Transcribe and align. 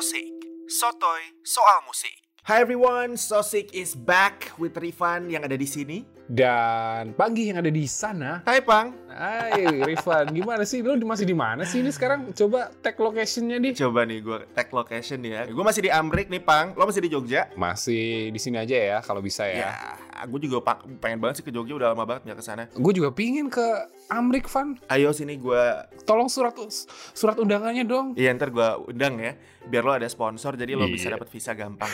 Sosik, 0.00 0.32
sotoy 0.64 1.20
soal 1.44 1.84
musik. 1.84 2.16
Hi 2.48 2.64
everyone, 2.64 3.20
Sosik 3.20 3.68
is 3.76 3.92
back 3.92 4.48
with 4.56 4.72
Rifan 4.80 5.28
yang 5.28 5.44
ada 5.44 5.60
di 5.60 5.68
sini. 5.68 6.08
Dan 6.30 7.10
Panggi 7.18 7.50
yang 7.50 7.58
ada 7.58 7.74
di 7.74 7.90
sana. 7.90 8.46
Hai 8.46 8.62
Pang. 8.62 8.94
Hai 9.10 9.82
Rifan, 9.82 10.30
gimana 10.30 10.62
sih? 10.62 10.78
Lu 10.78 10.94
masih 11.02 11.26
di 11.26 11.34
mana 11.34 11.66
sih 11.66 11.82
ini 11.82 11.90
sekarang? 11.90 12.30
Coba 12.30 12.70
tag 12.78 12.94
locationnya 13.02 13.58
di. 13.58 13.74
Coba 13.74 14.06
nih 14.06 14.22
gue 14.22 14.46
tag 14.54 14.70
location 14.70 15.18
ya. 15.26 15.50
Gue 15.50 15.64
masih 15.66 15.82
di 15.82 15.90
Amrik 15.90 16.30
nih 16.30 16.38
Pang. 16.38 16.78
Lo 16.78 16.86
masih 16.86 17.02
di 17.02 17.10
Jogja? 17.10 17.50
Masih 17.58 18.30
di 18.30 18.38
sini 18.38 18.62
aja 18.62 18.78
ya 18.78 18.98
kalau 19.02 19.18
bisa 19.18 19.42
ya. 19.42 19.74
Ya, 19.74 20.22
gue 20.22 20.38
juga 20.46 20.62
pengen 21.02 21.18
banget 21.18 21.42
sih 21.42 21.44
ke 21.44 21.50
Jogja. 21.50 21.74
Udah 21.74 21.98
lama 21.98 22.06
banget 22.06 22.30
nggak 22.30 22.38
ke 22.38 22.44
sana. 22.46 22.70
Gue 22.78 22.94
juga 22.94 23.10
pingin 23.10 23.50
ke 23.50 23.66
Amrik 24.06 24.46
Van. 24.46 24.78
Ayo 24.86 25.10
sini 25.10 25.34
gue. 25.34 25.62
Tolong 26.06 26.30
surat 26.30 26.54
surat 27.10 27.42
undangannya 27.42 27.82
dong. 27.82 28.14
Iya 28.14 28.30
ntar 28.38 28.54
gue 28.54 28.68
undang 28.86 29.18
ya. 29.18 29.34
Biar 29.66 29.82
lo 29.82 29.98
ada 29.98 30.06
sponsor 30.06 30.54
jadi 30.54 30.78
lo 30.78 30.86
Iya. 30.86 30.94
bisa 30.94 31.06
dapat 31.10 31.26
visa 31.26 31.58
gampang. 31.58 31.90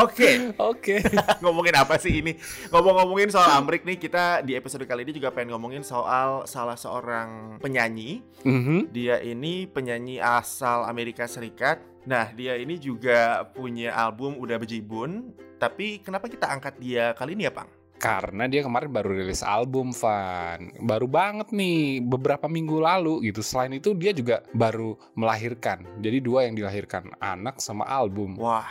Oke, 0.00 0.56
Oke. 0.56 0.96
ngomongin 1.44 1.76
apa 1.76 2.00
sih 2.00 2.24
ini? 2.24 2.32
Ngomong-ngomongin 2.72 3.28
soal 3.28 3.52
Amrik 3.52 3.84
nih, 3.84 4.00
kita 4.00 4.40
di 4.40 4.56
episode 4.56 4.88
kali 4.88 5.04
ini 5.04 5.12
juga 5.12 5.28
pengen 5.28 5.52
ngomongin 5.52 5.84
soal 5.84 6.48
salah 6.48 6.76
seorang 6.76 7.60
penyanyi 7.60 8.24
Mhm. 8.40 8.92
Dia 8.92 9.20
ini 9.20 9.68
penyanyi 9.68 10.16
asal 10.16 10.88
Amerika 10.88 11.28
Serikat. 11.28 11.84
Nah, 12.08 12.32
dia 12.32 12.56
ini 12.56 12.80
juga 12.80 13.44
punya 13.52 13.92
album 13.92 14.40
udah 14.40 14.56
bejibun. 14.56 15.36
Tapi 15.60 16.00
kenapa 16.00 16.24
kita 16.32 16.48
angkat 16.48 16.80
dia 16.80 17.12
kali 17.12 17.36
ini 17.36 17.44
ya, 17.44 17.52
Pang? 17.52 17.68
Karena 18.00 18.48
dia 18.48 18.64
kemarin 18.64 18.88
baru 18.88 19.12
rilis 19.12 19.44
album, 19.44 19.92
Van. 19.92 20.72
Baru 20.80 21.04
banget 21.04 21.52
nih, 21.52 22.00
beberapa 22.00 22.48
minggu 22.48 22.80
lalu 22.80 23.28
gitu. 23.28 23.44
Selain 23.44 23.76
itu 23.76 23.92
dia 23.92 24.16
juga 24.16 24.40
baru 24.56 24.96
melahirkan. 25.12 25.84
Jadi 26.00 26.24
dua 26.24 26.48
yang 26.48 26.56
dilahirkan, 26.56 27.12
anak 27.20 27.60
sama 27.60 27.84
album. 27.84 28.40
Wah, 28.40 28.64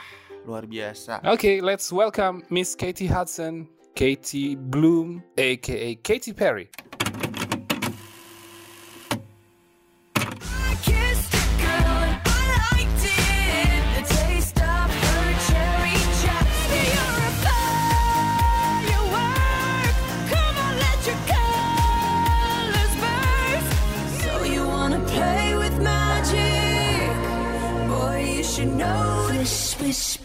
luar 0.49 0.65
biasa. 0.65 1.21
Okay, 1.21 1.61
let's 1.61 1.93
welcome 1.93 2.41
Miss 2.49 2.73
Katie 2.73 3.05
Hudson, 3.05 3.69
Katie 3.93 4.57
Bloom, 4.57 5.21
aka 5.37 5.93
Katy 6.01 6.33
Perry. 6.33 6.73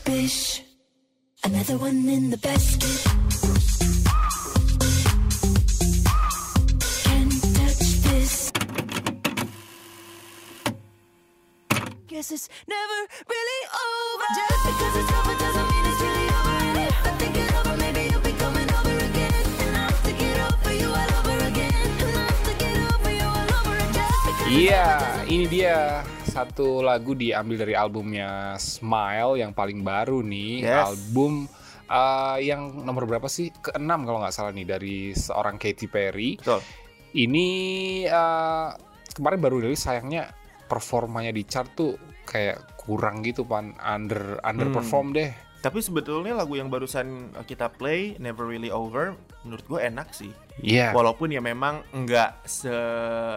Swish, 0.04 0.22
bish. 0.22 0.62
Another 1.44 1.76
one 1.76 2.08
in 2.08 2.30
the 2.30 2.38
basket. 2.38 3.04
Can't 7.04 7.32
touch 7.54 7.78
this. 8.02 8.52
Guess 12.08 12.32
it's 12.32 12.48
never 12.66 12.98
really 13.28 13.60
over. 13.84 14.28
Just 14.40 14.64
because 14.64 14.94
it's 14.96 15.12
over 15.12 15.34
doesn't 15.38 15.68
mean 15.68 15.84
it's 15.84 16.00
really 16.00 16.28
over. 16.28 16.56
And 16.64 16.78
if 16.78 17.06
I 17.06 17.10
think 17.18 17.36
it 17.36 17.54
over, 17.56 17.76
maybe 17.76 18.00
you'll 18.10 18.20
be 18.20 18.32
coming 18.32 18.70
over 18.72 18.96
again. 18.96 19.44
And 19.60 19.76
I'll 19.76 19.90
have 19.90 20.02
to 20.04 20.12
get 20.12 20.36
over 20.40 20.72
you 20.74 20.88
all 20.88 21.12
over 21.18 21.38
again. 21.44 21.74
And 22.00 22.16
I'll 22.16 22.24
have 22.24 22.44
to 22.48 22.54
get 22.56 22.76
over 22.94 23.12
you 23.12 23.24
all 23.24 23.48
over 23.60 23.76
again. 23.76 24.12
Over 24.24 25.28
ini 25.28 25.44
dia 25.50 26.00
satu 26.34 26.82
lagu 26.82 27.14
diambil 27.14 27.62
dari 27.62 27.74
albumnya 27.78 28.58
Smile 28.58 29.38
yang 29.38 29.54
paling 29.54 29.86
baru 29.86 30.18
nih, 30.18 30.66
Yes. 30.66 30.82
album 30.90 31.46
uh, 31.86 32.36
yang 32.42 32.82
nomor 32.82 33.06
berapa 33.06 33.30
sih? 33.30 33.54
Keenam 33.62 34.02
kalau 34.02 34.18
nggak 34.18 34.34
salah 34.34 34.50
nih 34.50 34.66
dari 34.66 35.14
seorang 35.14 35.54
Katy 35.54 35.86
Perry. 35.86 36.34
Betul. 36.42 36.58
Ini 37.14 37.48
uh, 38.10 38.74
kemarin 39.14 39.38
baru 39.38 39.62
rilis 39.62 39.86
sayangnya 39.86 40.34
performanya 40.66 41.30
di 41.30 41.46
chart 41.46 41.70
tuh 41.78 41.94
kayak 42.26 42.82
kurang 42.82 43.22
gitu 43.22 43.46
pan 43.46 43.78
under 43.78 44.42
underperform 44.42 45.14
deh. 45.14 45.30
Tapi 45.62 45.80
sebetulnya 45.80 46.36
lagu 46.36 46.58
yang 46.58 46.68
barusan 46.68 47.32
kita 47.48 47.72
play, 47.72 48.18
Never 48.20 48.44
Really 48.44 48.68
Over, 48.68 49.16
menurut 49.46 49.64
gue 49.64 49.80
enak 49.80 50.12
sih. 50.12 50.28
Iya. 50.62 50.94
Walaupun 50.94 51.34
ya 51.34 51.42
memang 51.42 51.82
nggak 51.90 52.46
se 52.46 52.70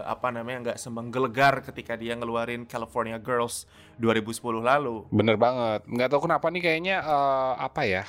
apa 0.06 0.30
namanya 0.30 0.70
nggak 0.70 0.78
semenggelegar 0.78 1.66
ketika 1.66 1.98
dia 1.98 2.14
ngeluarin 2.14 2.62
California 2.62 3.18
Girls 3.18 3.66
2010 3.98 4.62
lalu. 4.62 5.02
Bener 5.10 5.34
banget. 5.34 5.82
Nggak 5.90 6.08
tahu 6.14 6.30
kenapa 6.30 6.46
nih 6.54 6.62
kayaknya 6.62 6.96
eh, 7.02 7.52
apa 7.58 7.82
ya 7.82 8.04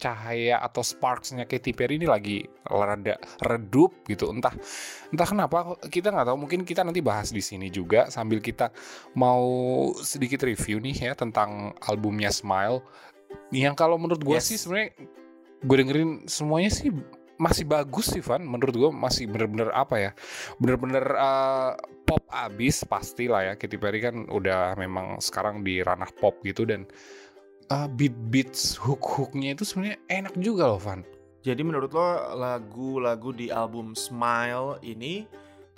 cahaya 0.00 0.56
atau 0.64 0.80
sparksnya 0.80 1.44
Katy 1.44 1.76
Perry 1.76 2.00
ini 2.00 2.08
lagi 2.08 2.40
rada 2.64 3.20
redup 3.44 3.92
gitu. 4.08 4.32
Entah 4.32 4.56
entah 5.12 5.28
kenapa 5.28 5.76
kita 5.92 6.08
nggak 6.10 6.26
tahu. 6.32 6.36
Mungkin 6.40 6.60
kita 6.64 6.80
nanti 6.82 7.04
bahas 7.04 7.30
di 7.30 7.44
sini 7.44 7.68
juga 7.68 8.08
sambil 8.08 8.40
kita 8.40 8.72
mau 9.12 9.44
sedikit 10.00 10.42
review 10.48 10.80
nih 10.80 10.96
ya 11.04 11.12
tentang 11.12 11.76
albumnya 11.84 12.32
Smile. 12.32 12.80
Yang 13.52 13.76
kalau 13.76 14.00
menurut 14.00 14.24
gue 14.24 14.40
Yes. 14.40 14.48
sih 14.50 14.58
sebenarnya 14.58 14.96
gue 15.60 15.76
dengerin 15.76 16.10
semuanya 16.24 16.72
sih 16.72 16.88
masih 17.40 17.64
bagus 17.64 18.12
sih 18.12 18.20
Van. 18.20 18.44
Menurut 18.44 18.76
gue 18.76 18.90
masih 18.92 19.24
bener-bener 19.26 19.72
apa 19.72 19.96
ya? 19.96 20.10
Bener-bener 20.60 21.04
eh, 21.16 21.72
pop 22.04 22.22
abis 22.28 22.84
pasti 22.84 23.26
lah 23.26 23.48
ya. 23.48 23.52
Katy 23.56 23.80
Perry 23.80 24.04
kan 24.04 24.28
udah 24.28 24.76
memang 24.76 25.16
sekarang 25.24 25.64
di 25.64 25.80
ranah 25.80 26.12
pop 26.20 26.44
gitu 26.44 26.68
dan 26.68 26.84
uh, 27.72 27.88
beat 27.88 28.14
beats 28.28 28.76
hook 28.76 29.00
hooknya 29.00 29.54
itu 29.56 29.64
sebenarnya 29.64 29.98
enak 30.10 30.34
juga 30.36 30.68
loh 30.68 30.82
Van. 30.82 31.00
Jadi 31.40 31.64
menurut 31.64 31.88
lo 31.96 32.36
lagu-lagu 32.36 33.32
di 33.32 33.48
album 33.48 33.96
Smile 33.96 34.76
ini 34.84 35.24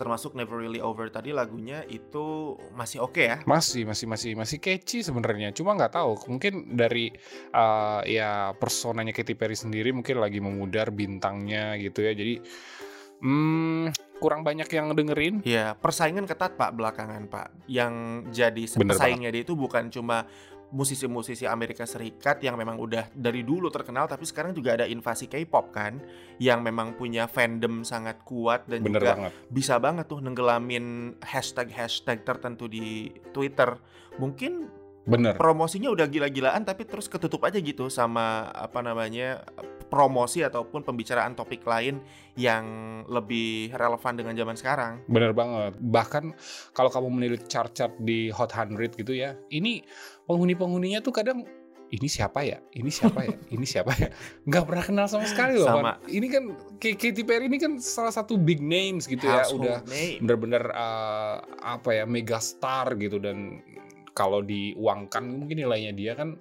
termasuk 0.02 0.34
Never 0.34 0.58
Really 0.58 0.82
Over 0.82 1.06
tadi 1.14 1.30
lagunya 1.30 1.86
itu 1.86 2.58
masih 2.74 3.06
oke 3.06 3.22
ya? 3.22 3.38
Masih 3.46 3.86
masih 3.86 4.10
masih 4.10 4.34
masih 4.34 4.58
catchy 4.58 5.06
sebenarnya. 5.06 5.54
Cuma 5.54 5.78
nggak 5.78 5.94
tahu 5.94 6.18
mungkin 6.26 6.74
dari 6.74 7.14
uh, 7.54 8.02
ya 8.02 8.50
personanya 8.58 9.14
Katy 9.14 9.38
Perry 9.38 9.54
sendiri 9.54 9.94
mungkin 9.94 10.18
lagi 10.18 10.42
memudar 10.42 10.90
bintangnya 10.90 11.78
gitu 11.78 12.02
ya. 12.02 12.12
Jadi 12.18 12.42
hmm, 13.22 13.94
kurang 14.18 14.42
banyak 14.42 14.70
yang 14.70 14.94
dengerin. 14.94 15.34
Ya, 15.42 15.74
persaingan 15.78 16.26
ketat 16.26 16.54
Pak 16.54 16.74
belakangan 16.74 17.26
Pak. 17.26 17.66
Yang 17.70 17.94
jadi 18.30 18.62
Bener 18.78 18.94
pesaingnya 18.94 19.30
dia 19.30 19.42
itu 19.46 19.54
bukan 19.54 19.90
cuma 19.90 20.26
musisi-musisi 20.72 21.44
Amerika 21.44 21.84
Serikat 21.84 22.40
yang 22.40 22.56
memang 22.56 22.80
udah 22.80 23.12
dari 23.12 23.44
dulu 23.44 23.68
terkenal 23.68 24.08
tapi 24.08 24.24
sekarang 24.24 24.56
juga 24.56 24.80
ada 24.80 24.88
invasi 24.88 25.28
K-pop 25.28 25.70
kan 25.70 26.00
yang 26.40 26.64
memang 26.64 26.96
punya 26.96 27.28
fandom 27.28 27.84
sangat 27.84 28.24
kuat 28.24 28.64
dan 28.66 28.80
Bener 28.80 28.98
juga 28.98 29.12
banget. 29.14 29.32
bisa 29.52 29.76
banget 29.76 30.08
tuh 30.08 30.24
nenggelamin 30.24 31.14
hashtag-hashtag 31.20 32.24
tertentu 32.24 32.66
di 32.66 33.12
Twitter. 33.36 33.76
Mungkin 34.16 34.81
Bener. 35.02 35.34
promosinya 35.34 35.90
udah 35.90 36.06
gila-gilaan 36.06 36.62
tapi 36.62 36.86
terus 36.86 37.10
ketutup 37.10 37.42
aja 37.42 37.58
gitu 37.58 37.90
sama 37.90 38.46
apa 38.54 38.78
namanya 38.86 39.42
promosi 39.92 40.40
ataupun 40.40 40.86
pembicaraan 40.86 41.36
topik 41.36 41.66
lain 41.68 42.00
yang 42.32 42.64
lebih 43.12 43.76
relevan 43.76 44.16
dengan 44.16 44.32
zaman 44.32 44.56
sekarang. 44.56 44.92
Bener 45.04 45.36
banget. 45.36 45.76
Bahkan 45.76 46.24
kalau 46.72 46.88
kamu 46.88 47.08
menilik 47.12 47.44
chart-chart 47.44 48.00
di 48.00 48.32
Hot 48.32 48.56
100 48.56 48.96
gitu 48.96 49.12
ya, 49.12 49.36
ini 49.52 49.84
penghuni-penghuninya 50.24 51.04
tuh 51.04 51.12
kadang 51.12 51.44
ini 51.92 52.08
siapa 52.08 52.40
ya? 52.40 52.56
Ini 52.72 52.88
siapa 52.88 53.20
ya? 53.20 53.36
Ini 53.54 53.66
siapa 53.68 53.92
ya? 53.92 54.08
Nggak 54.48 54.64
pernah 54.64 54.84
kenal 54.88 55.06
sama 55.12 55.28
sekali 55.28 55.60
loh. 55.60 55.68
Sama. 55.68 56.00
Ini 56.08 56.26
kan 56.32 56.44
Katy 56.80 57.22
Perry 57.28 57.52
ini 57.52 57.60
kan 57.60 57.76
salah 57.76 58.16
satu 58.16 58.40
big 58.40 58.64
names 58.64 59.04
gitu 59.04 59.28
ya, 59.28 59.44
Household 59.44 59.60
udah 59.60 59.78
name. 59.92 60.24
bener-bener 60.24 60.72
uh, 60.72 61.44
apa 61.60 62.00
ya 62.00 62.08
mega 62.08 62.40
star 62.40 62.96
gitu 62.96 63.20
dan 63.20 63.60
kalau 64.12 64.40
diuangkan 64.40 65.24
mungkin 65.24 65.60
nilainya 65.60 65.92
dia 65.92 66.12
kan 66.14 66.36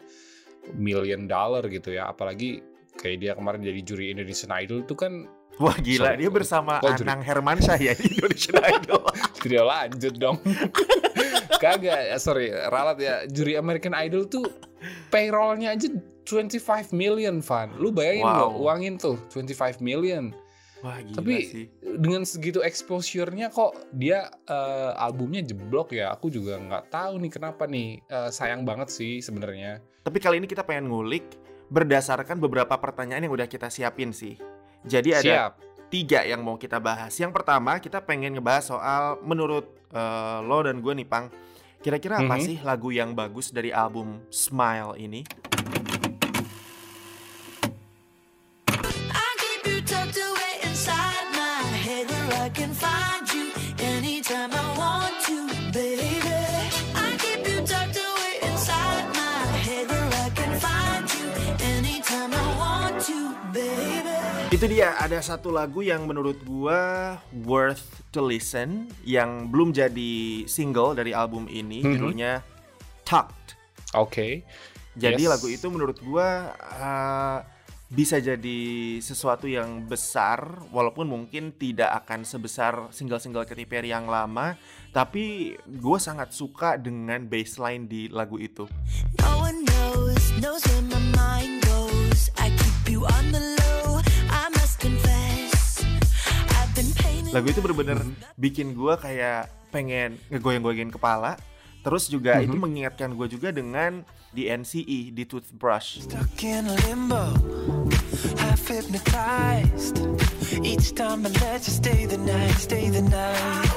million 0.75 1.25
dollar 1.25 1.65
gitu 1.65 1.91
ya. 1.91 2.07
Apalagi 2.07 2.61
kayak 2.93 3.17
dia 3.17 3.31
kemarin 3.33 3.59
jadi 3.59 3.81
juri 3.81 4.05
Indonesian 4.11 4.51
Idol 4.53 4.83
tuh 4.83 4.95
kan 4.95 5.13
Wah 5.59 5.75
gila, 5.75 6.15
Sorry. 6.15 6.17
dia 6.17 6.29
bersama 6.31 6.79
Oh, 6.79 6.89
jadi- 6.89 7.03
Anang 7.05 7.21
Hermansyah 7.21 7.77
ya 7.77 7.91
di 7.93 8.07
Indonesian 8.09 8.55
Idol. 8.71 9.03
tidak 9.37 9.63
lanjut 9.63 10.13
dong. 10.15 10.37
Kagak, 11.61 12.09
ya, 12.09 12.17
sorry, 12.17 12.49
ralat 12.49 12.97
ya. 12.97 13.15
Juri 13.27 13.53
American 13.53 13.93
Idol 13.93 14.25
tuh 14.25 14.47
payrollnya 15.09 15.75
aja 15.75 15.91
25 16.25 16.89
million, 16.91 17.37
Van. 17.39 17.69
Lu 17.77 17.91
bayangin 17.91 18.25
Wow. 18.25 18.39
loh, 18.39 18.51
uangin 18.65 18.95
tuh 18.95 19.19
25 19.29 19.77
million. 19.77 20.33
Wah 20.81 20.97
gila 20.97 21.17
Tapi 21.21 21.35
sih. 21.45 21.65
dengan 21.79 22.25
segitu 22.25 22.59
exposure-nya 22.59 23.49
kok 23.49 23.77
dia 23.93 24.27
eh, 24.45 24.91
albumnya 24.97 25.41
jeblok 25.41 25.93
ya. 25.93 26.09
Aku 26.11 26.27
juga 26.27 26.57
nggak 26.57 26.89
tahu 26.89 27.21
nih 27.21 27.31
kenapa 27.31 27.63
nih. 27.65 28.01
Eh, 28.01 28.29
sayang 28.29 28.65
banget 28.65 28.89
sih 28.89 29.21
sebenarnya. 29.21 29.79
Tapi 30.01 30.17
kali 30.17 30.41
ini 30.41 30.49
kita 30.49 30.65
pengen 30.65 30.89
ngulik 30.89 31.37
berdasarkan 31.69 32.41
beberapa 32.41 32.73
pertanyaan 32.75 33.23
yang 33.23 33.33
udah 33.33 33.45
kita 33.45 33.69
siapin 33.69 34.09
sih. 34.11 34.35
Jadi 34.81 35.13
ada 35.13 35.23
Siap. 35.23 35.51
tiga 35.87 36.25
yang 36.25 36.41
mau 36.41 36.57
kita 36.57 36.81
bahas. 36.81 37.13
Yang 37.13 37.37
pertama 37.37 37.77
kita 37.77 38.01
pengen 38.01 38.33
ngebahas 38.33 38.65
soal 38.65 39.03
menurut 39.21 39.69
eh, 39.93 40.39
lo 40.41 40.63
dan 40.63 40.81
gue 40.81 40.93
nih 40.97 41.05
Pang, 41.05 41.29
Kira-kira 41.81 42.21
apa 42.21 42.37
Mhm. 42.37 42.45
sih 42.45 42.57
lagu 42.61 42.93
yang 42.93 43.17
bagus 43.17 43.49
dari 43.49 43.73
album 43.73 44.21
Smile 44.29 44.93
ini? 44.95 45.25
Itu 64.51 64.67
dia 64.67 64.99
ada 64.99 65.15
satu 65.23 65.47
lagu 65.47 65.79
yang 65.79 66.03
menurut 66.03 66.35
gua 66.43 67.15
worth 67.47 68.03
to 68.11 68.19
listen 68.19 68.91
yang 69.07 69.47
belum 69.47 69.71
jadi 69.71 70.43
single 70.43 70.91
dari 70.91 71.15
album 71.15 71.47
ini 71.47 71.79
Mhm. 71.79 71.91
judulnya 71.95 72.31
Tucked. 73.07 73.55
Oke. 73.95 74.43
Jadi 74.93 75.23
Yes. 75.23 75.31
lagu 75.31 75.47
itu 75.47 75.67
menurut 75.71 76.03
gua 76.03 76.51
uh, 76.59 77.39
bisa 77.87 78.19
jadi 78.19 78.59
sesuatu 78.99 79.47
yang 79.47 79.87
besar 79.87 80.63
walaupun 80.67 81.07
mungkin 81.07 81.51
tidak 81.51 82.03
akan 82.03 82.23
sebesar 82.23 82.91
single-single 82.91 83.43
Katy 83.43 83.67
Perry 83.67 83.91
yang 83.91 84.07
lama 84.07 84.55
tapi 84.91 85.55
gue 85.63 85.99
sangat 85.99 86.31
suka 86.31 86.75
dengan 86.75 87.23
bassline 87.27 87.87
di 87.87 88.07
lagu 88.07 88.35
itu. 88.35 88.67
No 89.19 89.43
one 89.43 89.63
knows, 89.63 90.23
knows 90.39 90.63
where 90.67 90.83
my 90.87 91.03
mind 91.15 91.63
goes. 91.63 92.31
I 92.35 92.51
keep 92.51 92.95
you 92.95 93.03
on 93.03 93.31
the 93.31 93.43
low. 93.59 93.80
Lagu 97.31 97.47
itu 97.47 97.63
bener-bener 97.63 97.99
bikin 98.35 98.75
gue 98.75 98.91
kayak 98.99 99.47
pengen 99.71 100.19
ngegoyang-goyangin 100.27 100.91
kepala. 100.91 101.39
Terus 101.79 102.11
juga 102.11 102.43
itu 102.43 102.53
mengingatkan 102.53 103.15
gue 103.15 103.25
juga 103.31 103.55
dengan 103.55 104.03
di 104.35 104.51
NCE 104.51 105.15
di 105.15 105.23
Toothbrush. 105.23 106.03
Stuck 106.03 106.43
in 106.43 106.67
limbo, 106.85 107.31
half 108.35 108.67
hypnotized. 108.67 110.03
Each 110.59 110.91
time 110.91 111.23
I 111.23 111.31
let 111.39 111.63
you 111.63 111.73
stay 111.73 112.03
the 112.03 112.19
night, 112.19 112.59
stay 112.59 112.91
the 112.91 113.01
night. 113.07 113.71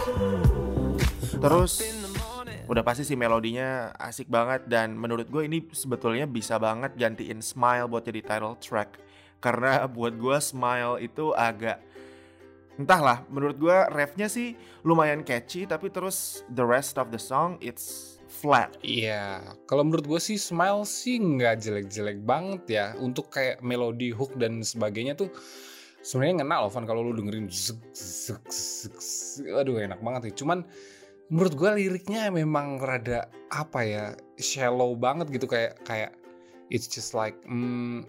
Terus 1.39 1.79
udah 2.67 2.83
pasti 2.83 3.07
sih 3.07 3.15
melodinya 3.15 3.95
asik 4.03 4.27
banget 4.27 4.67
dan 4.67 4.99
menurut 4.99 5.31
gue 5.31 5.47
ini 5.47 5.63
sebetulnya 5.71 6.27
bisa 6.27 6.59
banget 6.59 6.99
gantiin 6.99 7.39
Smile 7.39 7.87
buat 7.87 8.03
jadi 8.03 8.19
title 8.19 8.59
track 8.59 8.99
karena 9.39 9.87
buat 9.87 10.19
gue 10.19 10.37
Smile 10.43 10.99
itu 10.99 11.31
agak 11.37 11.94
entahlah 12.81 13.23
menurut 13.31 13.57
gue 13.59 13.79
refnya 13.95 14.27
sih 14.27 14.59
lumayan 14.83 15.23
catchy 15.23 15.65
tapi 15.65 15.91
terus 15.91 16.43
the 16.51 16.65
rest 16.65 16.99
of 16.99 17.11
the 17.15 17.21
song 17.21 17.55
it's 17.63 18.19
flat 18.35 18.75
Iya, 18.83 19.41
kalau 19.71 19.87
menurut 19.87 20.11
gue 20.11 20.21
sih 20.21 20.35
Smile 20.35 20.83
sih 20.83 21.23
nggak 21.23 21.63
jelek-jelek 21.63 22.19
banget 22.27 22.63
ya 22.67 22.87
untuk 22.99 23.31
kayak 23.31 23.63
melodi 23.63 24.11
hook 24.11 24.35
dan 24.37 24.61
sebagainya 24.61 25.15
tuh 25.15 25.31
sebenarnya 26.05 26.45
ngena 26.45 26.67
loh 26.67 26.71
Van 26.71 26.85
kalau 26.85 27.01
lu 27.01 27.17
dengerin 27.17 27.49
zek, 27.49 27.81
zek. 27.95 28.45
aduh 29.49 29.81
enak 29.81 30.03
banget 30.05 30.31
sih. 30.31 30.45
Cuman 30.45 30.67
menurut 31.33 31.55
gue 31.57 31.71
liriknya 31.81 32.29
memang 32.29 32.77
rada 32.83 33.33
apa 33.49 33.81
ya 33.81 34.05
shallow 34.37 34.93
banget 34.93 35.33
gitu 35.33 35.49
kayak 35.49 35.81
kayak 35.89 36.13
it's 36.69 36.85
just 36.85 37.17
like 37.17 37.39
hmm, 37.49 38.05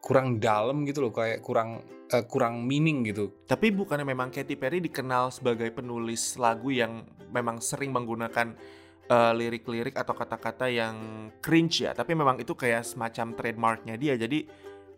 kurang 0.00 0.40
dalam 0.40 0.82
gitu 0.88 1.04
loh 1.04 1.12
kayak 1.12 1.44
kurang 1.44 1.84
eh, 2.08 2.24
kurang 2.24 2.64
meaning 2.64 3.06
gitu. 3.06 3.30
tapi 3.44 3.70
bukannya 3.70 4.08
memang 4.08 4.32
Katy 4.32 4.56
Perry 4.56 4.80
dikenal 4.80 5.30
sebagai 5.30 5.68
penulis 5.70 6.40
lagu 6.40 6.72
yang 6.72 7.04
memang 7.30 7.60
sering 7.60 7.92
menggunakan 7.92 8.56
eh, 9.06 9.32
lirik-lirik 9.36 9.94
atau 9.94 10.16
kata-kata 10.16 10.66
yang 10.72 11.28
cringe 11.38 11.84
ya 11.84 11.92
tapi 11.92 12.16
memang 12.16 12.40
itu 12.40 12.56
kayak 12.56 12.82
semacam 12.82 13.36
trademarknya 13.36 13.94
dia 14.00 14.16
jadi 14.16 14.48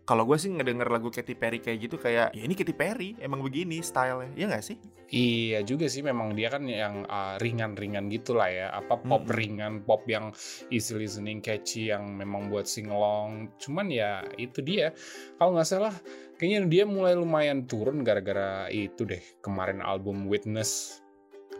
kalau 0.03 0.27
gue 0.27 0.35
sih 0.35 0.51
ngedenger 0.51 0.91
lagu 0.91 1.07
Katy 1.07 1.35
Perry 1.39 1.63
kayak 1.63 1.79
gitu 1.79 1.95
kayak 1.95 2.35
ya 2.35 2.43
ini 2.43 2.51
Katy 2.55 2.75
Perry 2.75 3.15
emang 3.23 3.39
begini 3.39 3.79
stylenya. 3.79 4.35
Ya 4.35 4.45
nggak 4.51 4.65
sih? 4.65 4.77
Iya 5.13 5.63
juga 5.63 5.87
sih 5.87 6.03
memang 6.03 6.35
dia 6.35 6.51
kan 6.51 6.67
yang 6.67 7.07
uh, 7.07 7.39
ringan-ringan 7.39 8.11
gitulah 8.11 8.51
ya. 8.51 8.67
Apa 8.75 8.99
pop 8.99 9.23
Mm-mm. 9.27 9.35
ringan 9.35 9.73
pop 9.87 10.03
yang 10.11 10.35
easy 10.73 10.99
listening 10.99 11.39
catchy 11.39 11.91
yang 11.93 12.19
memang 12.19 12.51
buat 12.51 12.67
singalong 12.67 13.51
cuman 13.59 13.87
ya 13.87 14.27
itu 14.35 14.59
dia. 14.59 14.91
Kalau 15.39 15.55
nggak 15.55 15.67
salah 15.67 15.95
kayaknya 16.35 16.67
dia 16.67 16.83
mulai 16.83 17.15
lumayan 17.15 17.63
turun 17.63 18.03
gara-gara 18.03 18.67
itu 18.67 19.07
deh 19.07 19.23
kemarin 19.39 19.79
album 19.79 20.27
Witness 20.27 21.02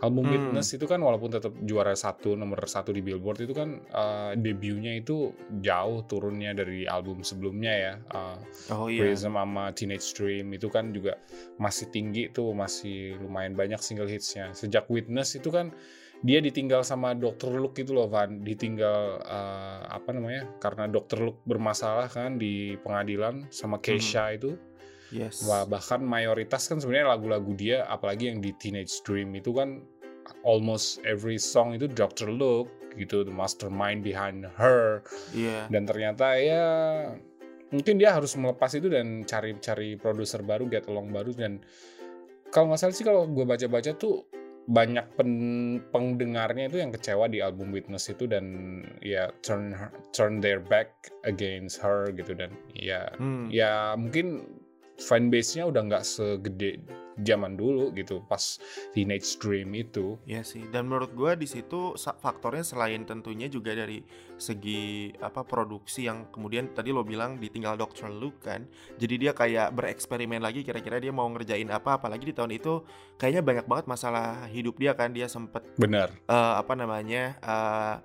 album 0.03 0.27
Hmm. 0.27 0.35
Witness 0.35 0.75
itu 0.75 0.83
kan 0.83 0.99
walaupun 0.99 1.31
tetap 1.31 1.55
juara 1.63 1.95
satu 1.95 2.35
nomor 2.35 2.59
satu 2.67 2.91
di 2.91 2.99
Billboard 2.99 3.47
itu 3.47 3.55
kan 3.55 3.79
uh, 3.95 4.35
debutnya 4.35 4.99
itu 4.99 5.31
jauh 5.63 6.03
turunnya 6.03 6.51
dari 6.51 6.83
album 6.83 7.23
sebelumnya 7.23 7.71
ya 7.71 7.93
uh, 8.11 8.37
oh 8.75 8.91
Prism 8.91 9.39
sama 9.39 9.71
Teenage 9.71 10.11
Dream 10.11 10.51
itu 10.51 10.67
kan 10.67 10.91
juga 10.91 11.15
masih 11.55 11.87
tinggi 11.89 12.27
tuh 12.29 12.51
masih 12.51 13.15
lumayan 13.23 13.55
banyak 13.55 13.79
single 13.79 14.11
hitsnya 14.11 14.51
sejak 14.51 14.91
Witness 14.91 15.39
itu 15.39 15.47
kan 15.47 15.71
dia 16.23 16.39
ditinggal 16.39 16.87
sama 16.87 17.11
Dr. 17.19 17.51
Luke 17.59 17.75
itu 17.75 17.91
loh 17.91 18.07
Van 18.07 18.39
ditinggal 18.47 19.19
eh, 19.27 19.81
apa 19.91 20.09
namanya 20.15 20.47
karena 20.55 20.87
Dr. 20.87 21.19
Luke 21.19 21.41
bermasalah 21.43 22.07
kan 22.07 22.39
di 22.39 22.79
pengadilan 22.79 23.51
sama 23.51 23.83
Keisha 23.83 24.31
itu 24.31 24.55
yes 25.11 25.43
Wah, 25.45 25.67
bahkan 25.67 25.99
mayoritas 25.99 26.65
kan 26.71 26.79
sebenarnya 26.79 27.13
lagu-lagu 27.13 27.51
dia 27.53 27.83
apalagi 27.85 28.31
yang 28.31 28.39
di 28.39 28.55
Teenage 28.55 29.03
Dream 29.03 29.35
itu 29.35 29.51
kan 29.51 29.83
almost 30.43 30.99
every 31.03 31.35
song 31.37 31.73
itu 31.73 31.87
Dr. 31.87 32.29
Luke 32.29 32.69
gitu 32.93 33.25
the 33.25 33.33
mastermind 33.33 34.05
behind 34.05 34.45
her 34.55 35.01
iya 35.33 35.65
dan 35.67 35.83
ternyata 35.83 36.37
ya 36.37 36.65
mungkin 37.73 37.97
dia 37.97 38.13
harus 38.13 38.37
melepas 38.37 38.69
itu 38.77 38.85
dan 38.85 39.25
cari-cari 39.25 39.97
produser 39.97 40.45
baru 40.45 40.69
get 40.69 40.85
along 40.85 41.09
baru 41.09 41.33
dan 41.33 41.57
kalau 42.53 42.69
nggak 42.69 42.79
salah 42.79 42.93
sih 42.93 43.01
kalau 43.01 43.25
gue 43.25 43.41
baca-baca 43.43 43.97
tuh 43.97 44.29
banyak 44.63 45.03
pen- 45.17 45.81
pendengarnya 45.91 46.69
itu 46.71 46.79
yang 46.79 46.93
kecewa 46.93 47.27
di 47.27 47.43
album 47.43 47.73
Witness 47.73 48.07
itu 48.07 48.29
dan 48.29 48.45
ya 49.03 49.27
turn 49.43 49.73
her- 49.75 49.91
turn 50.15 50.37
their 50.39 50.61
back 50.61 51.11
against 51.25 51.81
her 51.81 52.13
gitu 52.13 52.31
dan 52.31 52.53
ya 52.71 53.09
Hmm. 53.17 53.49
ya 53.49 53.97
mungkin 53.97 54.45
fanbase-nya 55.01 55.65
udah 55.67 55.81
nggak 55.83 56.05
segede 56.05 56.79
zaman 57.19 57.53
dulu 57.57 57.93
gitu 57.93 58.25
pas 58.25 58.57
Teenage 58.95 59.37
Dream 59.37 59.73
itu 59.77 60.17
Iya 60.25 60.41
sih, 60.41 60.65
dan 60.69 60.87
menurut 60.89 61.11
gua 61.13 61.37
di 61.37 61.45
situ 61.45 61.93
faktornya 61.97 62.65
selain 62.65 63.05
tentunya 63.05 63.49
juga 63.49 63.75
dari 63.75 64.01
segi 64.39 65.13
apa 65.21 65.45
produksi 65.45 66.09
yang 66.09 66.29
kemudian 66.33 66.73
tadi 66.73 66.89
lo 66.89 67.05
bilang 67.05 67.37
ditinggal 67.37 67.77
Dr. 67.77 68.09
Luke 68.09 68.41
kan, 68.43 68.65
jadi 68.97 69.15
dia 69.17 69.31
kayak 69.35 69.75
bereksperimen 69.75 70.41
lagi 70.41 70.65
kira-kira 70.65 70.97
dia 70.97 71.13
mau 71.13 71.27
ngerjain 71.29 71.69
apa, 71.69 72.01
apalagi 72.01 72.31
di 72.31 72.35
tahun 72.35 72.55
itu 72.57 72.83
kayaknya 73.17 73.41
banyak 73.45 73.65
banget 73.69 73.85
masalah 73.85 74.45
hidup 74.49 74.77
dia 74.79 74.93
kan, 74.97 75.13
dia 75.13 75.29
sempet 75.29 75.65
benar 75.77 76.11
eh, 76.13 76.53
apa 76.57 76.73
namanya 76.73 77.37
eh, 77.39 77.95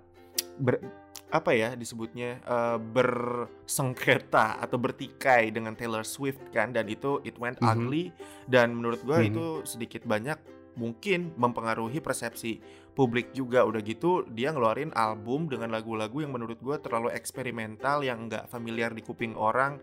ber 0.58 0.82
apa 1.28 1.52
ya 1.52 1.76
disebutnya 1.76 2.40
eh, 2.40 2.78
bersengketa 2.80 4.56
atau 4.58 4.80
bertikai 4.80 5.52
dengan 5.52 5.76
Taylor 5.76 6.00
Swift 6.02 6.40
kan 6.50 6.72
dan 6.72 6.88
itu 6.88 7.20
it 7.20 7.36
went 7.36 7.60
Mhm. 7.60 7.68
ugly 7.68 8.04
dan 8.48 8.72
menurut 8.72 9.04
gua 9.04 9.20
Mhm. 9.20 9.28
itu 9.28 9.44
sedikit 9.68 10.08
banyak 10.08 10.40
mungkin 10.78 11.34
mempengaruhi 11.36 11.98
persepsi 11.98 12.62
publik 12.94 13.34
juga 13.34 13.66
udah 13.66 13.82
gitu 13.82 14.24
dia 14.30 14.54
ngeluarin 14.54 14.94
album 14.94 15.50
dengan 15.50 15.68
lagu-lagu 15.68 16.22
yang 16.22 16.32
menurut 16.32 16.56
gua 16.58 16.80
terlalu 16.80 17.12
eksperimental 17.12 18.00
yang 18.00 18.30
nggak 18.30 18.48
familiar 18.48 18.94
di 18.94 19.02
kuping 19.02 19.36
orang 19.36 19.76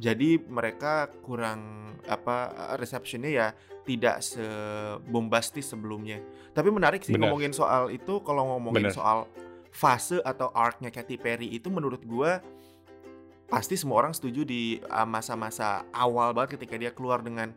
jadi 0.00 0.40
mereka 0.42 1.12
kurang 1.20 1.92
apa 2.08 2.50
receptionnya 2.80 3.30
ya 3.30 3.48
tidak 3.84 4.24
sebombastis 4.24 5.70
sebelumnya 5.70 6.18
tapi 6.50 6.72
menarik 6.72 7.04
sih 7.04 7.14
Benar. 7.14 7.30
ngomongin 7.30 7.52
soal 7.52 7.92
itu 7.92 8.18
kalau 8.24 8.56
ngomongin 8.56 8.88
Benar. 8.88 8.96
soal 8.96 9.18
fase 9.70 10.18
atau 10.22 10.50
arc-nya 10.50 10.90
Katy 10.90 11.16
Perry 11.16 11.48
itu 11.54 11.70
menurut 11.70 12.02
gua 12.02 12.42
pasti 13.50 13.74
semua 13.74 14.06
orang 14.06 14.14
setuju 14.14 14.46
di 14.46 14.78
uh, 14.90 15.06
masa-masa 15.06 15.82
awal 15.90 16.30
banget 16.30 16.58
ketika 16.58 16.78
dia 16.78 16.94
keluar 16.94 17.18
dengan 17.18 17.50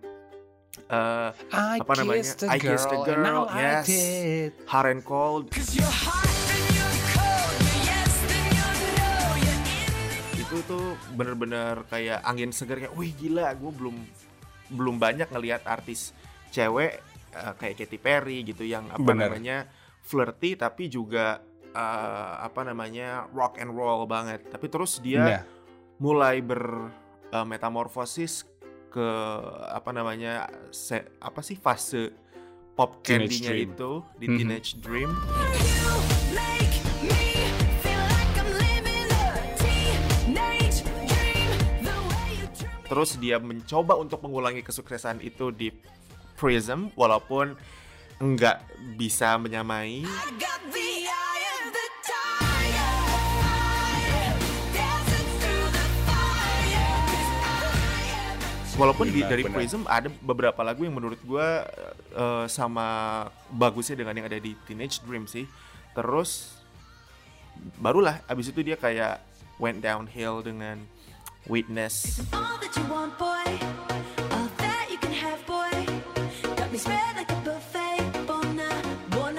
uh, 0.89 1.29
I 1.53 1.77
Apa 1.81 1.93
namanya? 2.01 2.25
kissed 2.25 2.41
I 2.49 2.57
kissed 2.57 2.89
a 2.89 2.97
girl, 3.05 3.45
yes. 3.53 3.85
Hard 4.65 4.89
and 4.89 5.03
Cold 5.05 5.53
itu 10.53 10.69
tuh 10.69 10.93
bener-bener 11.17 11.81
kayak 11.89 12.21
angin 12.29 12.53
segar 12.53 12.77
kayak 12.77 12.93
wih 12.93 13.09
gila 13.17 13.49
gue 13.57 13.71
belum 13.73 13.97
belum 14.69 15.01
banyak 15.01 15.33
ngelihat 15.33 15.65
artis 15.65 16.13
cewek 16.53 17.01
uh, 17.33 17.57
kayak 17.57 17.81
Katy 17.81 17.97
Perry 17.97 18.45
gitu 18.45 18.61
yang 18.61 18.85
apa 18.93 19.01
Bener. 19.01 19.33
namanya 19.33 19.65
flirty 20.05 20.53
tapi 20.53 20.93
juga 20.93 21.41
uh, 21.73 22.45
apa 22.45 22.61
namanya 22.65 23.27
rock 23.33 23.57
and 23.59 23.73
roll 23.73 24.05
banget 24.05 24.45
tapi 24.49 24.69
terus 24.69 25.01
dia 25.01 25.41
yeah. 25.41 25.43
mulai 25.99 26.39
ber 26.39 26.93
uh, 27.33 27.45
metamorfosis 27.45 28.45
ke 28.93 29.09
apa 29.73 29.89
namanya 29.89 30.45
se, 30.69 31.01
apa 31.17 31.41
sih 31.41 31.57
fase 31.57 32.13
pop 32.77 33.01
candy-nya 33.01 33.53
itu 33.57 34.05
di 34.21 34.25
mm-hmm. 34.29 34.37
Teenage 34.37 34.71
Dream. 34.81 35.11
Terus 42.85 43.17
dia 43.17 43.41
mencoba 43.41 43.97
untuk 43.97 44.21
mengulangi 44.21 44.61
kesuksesan 44.61 45.25
itu 45.25 45.49
di 45.49 45.73
Prism 46.37 46.93
walaupun 46.93 47.57
nggak 48.21 48.57
bisa 48.93 49.41
menyamai. 49.41 50.05
I 50.05 50.52
am 58.73 58.79
Walaupun 58.81 59.05
di, 59.13 59.21
dari 59.21 59.43
benar. 59.45 59.55
Prism 59.61 59.85
ada 59.85 60.09
beberapa 60.21 60.59
lagu 60.65 60.81
yang 60.81 60.97
menurut 60.97 61.21
gua 61.21 61.63
eh, 62.13 62.45
sama 62.49 62.87
bagusnya 63.53 64.01
dengan 64.01 64.17
yang 64.17 64.25
ada 64.25 64.41
di 64.41 64.57
Teenage 64.65 64.99
Dream 65.05 65.29
sih. 65.29 65.45
Terus 65.93 66.57
barulah 67.77 68.17
abis 68.25 68.49
itu 68.49 68.65
dia 68.65 68.73
kayak 68.73 69.21
went 69.61 69.77
downhill 69.85 70.41
dengan 70.41 70.81
Witness. 71.45 72.23
want, 72.87 73.11
boy. 73.19 73.43
Have, 75.13 75.43
boy. 75.45 75.75
Like 76.57 77.31
buffet. 77.43 77.99
Bon, 78.23 78.43
bon. 79.11 79.35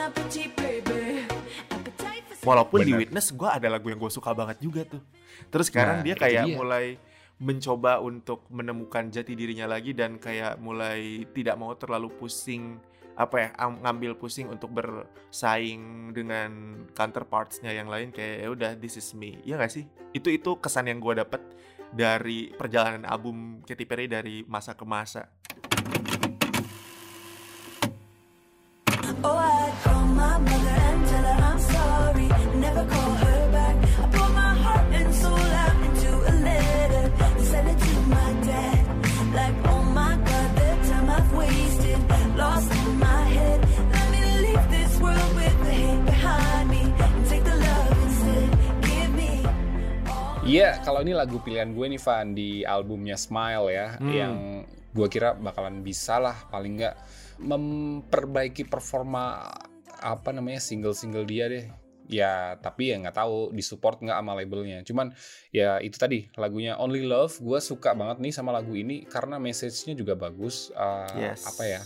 Appetite 1.73 2.25
Walaupun 2.45 2.79
di 2.85 2.93
Benar. 2.93 3.01
Witness 3.09 3.33
gua 3.33 3.57
ada 3.57 3.69
lagu 3.73 3.89
yang 3.89 3.97
gue 3.97 4.13
suka 4.13 4.37
banget 4.37 4.61
juga 4.61 4.85
tuh. 4.85 5.01
Terus 5.49 5.73
sekarang 5.73 6.01
Nah, 6.01 6.05
dia 6.05 6.15
kayak 6.15 6.45
dia. 6.47 6.57
mulai 6.57 7.01
mencoba 7.43 7.99
untuk 7.99 8.47
menemukan 8.51 9.11
jati 9.11 9.35
dirinya 9.35 9.67
lagi 9.67 9.91
dan 9.91 10.23
kayak 10.23 10.63
mulai 10.63 11.27
tidak 11.35 11.59
mau 11.59 11.75
terlalu 11.75 12.13
pusing 12.15 12.79
apa 13.15 13.37
ya 13.39 13.49
am- 13.59 13.79
ngambil 13.79 14.19
pusing 14.19 14.51
untuk 14.51 14.75
bersaing 14.75 16.11
dengan 16.11 16.83
counterpartsnya 16.95 17.71
yang 17.71 17.87
lain 17.87 18.11
kayak 18.11 18.43
ya 18.43 18.49
udah 18.51 18.71
this 18.79 18.99
is 18.99 19.15
me. 19.15 19.39
Ya 19.47 19.55
gak 19.59 19.71
sih? 19.71 19.87
Itu 20.15 20.31
itu 20.31 20.59
kesan 20.59 20.91
yang 20.91 20.99
gue 20.99 21.15
dapet 21.15 21.43
dari 21.95 22.51
perjalanan 22.51 23.07
album 23.07 23.63
Katy 23.63 23.87
Perry 23.87 24.07
dari 24.11 24.43
masa 24.47 24.75
ke 24.75 24.83
masa. 24.83 25.31
Oh, 29.23 30.84
Iya, 50.55 50.79
kalau 50.87 51.03
ini 51.03 51.11
lagu 51.11 51.43
pilihan 51.43 51.75
gue 51.75 51.87
nih 51.91 51.99
Van 51.99 52.31
di 52.31 52.63
albumnya 52.63 53.19
Smile 53.19 53.67
ya, 53.75 53.99
Hmm. 53.99 54.07
yang 54.15 54.35
gue 54.95 55.07
kira 55.11 55.35
bakalan 55.35 55.83
bisa 55.83 56.23
lah 56.23 56.47
paling 56.47 56.79
nggak 56.79 56.95
memperbaiki 57.43 58.63
performa 58.63 59.51
apa 59.99 60.31
namanya 60.31 60.63
single-single 60.63 61.27
dia 61.27 61.51
deh. 61.51 61.67
Ya, 62.07 62.55
tapi 62.63 62.93
ya 62.95 63.01
nggak 63.03 63.17
tahu 63.17 63.51
disupport 63.51 63.99
nggak 63.99 64.15
sama 64.15 64.39
labelnya. 64.39 64.87
Cuman 64.87 65.11
ya 65.51 65.83
itu 65.83 65.99
tadi 65.99 66.31
lagunya 66.39 66.79
Only 66.79 67.03
Love, 67.03 67.35
gue 67.43 67.59
suka 67.59 67.91
banget 67.99 68.23
nih 68.23 68.31
sama 68.31 68.55
lagu 68.55 68.77
ini 68.79 69.03
karena 69.11 69.43
message-nya 69.43 69.99
juga 69.99 70.15
bagus. 70.15 70.71
Uh, 70.71 71.11
Yes. 71.19 71.49
Apa 71.51 71.65
ya? 71.67 71.83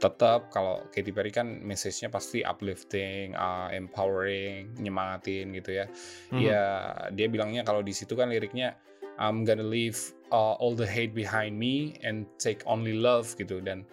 Tetap 0.00 0.48
kalau 0.48 0.80
Katy 0.88 1.12
Perry 1.12 1.28
kan 1.28 1.60
message-nya 1.60 2.08
pasti 2.08 2.40
uplifting, 2.40 3.36
uh, 3.36 3.68
empowering, 3.68 4.72
nyemangatin 4.80 5.52
gitu 5.52 5.84
ya. 5.84 5.86
Ya, 6.32 6.64
dia 7.12 7.28
bilangnya 7.28 7.62
kalau 7.68 7.84
di 7.84 7.92
situ 7.92 8.16
kan 8.16 8.32
liriknya 8.32 8.80
I'm 9.20 9.44
gonna 9.44 9.66
leave 9.66 10.00
uh, 10.32 10.56
all 10.56 10.72
the 10.72 10.88
hate 10.88 11.12
behind 11.12 11.60
me 11.60 12.00
and 12.00 12.24
take 12.40 12.64
only 12.64 12.96
love 12.96 13.36
gitu. 13.36 13.60
Dan 13.60 13.84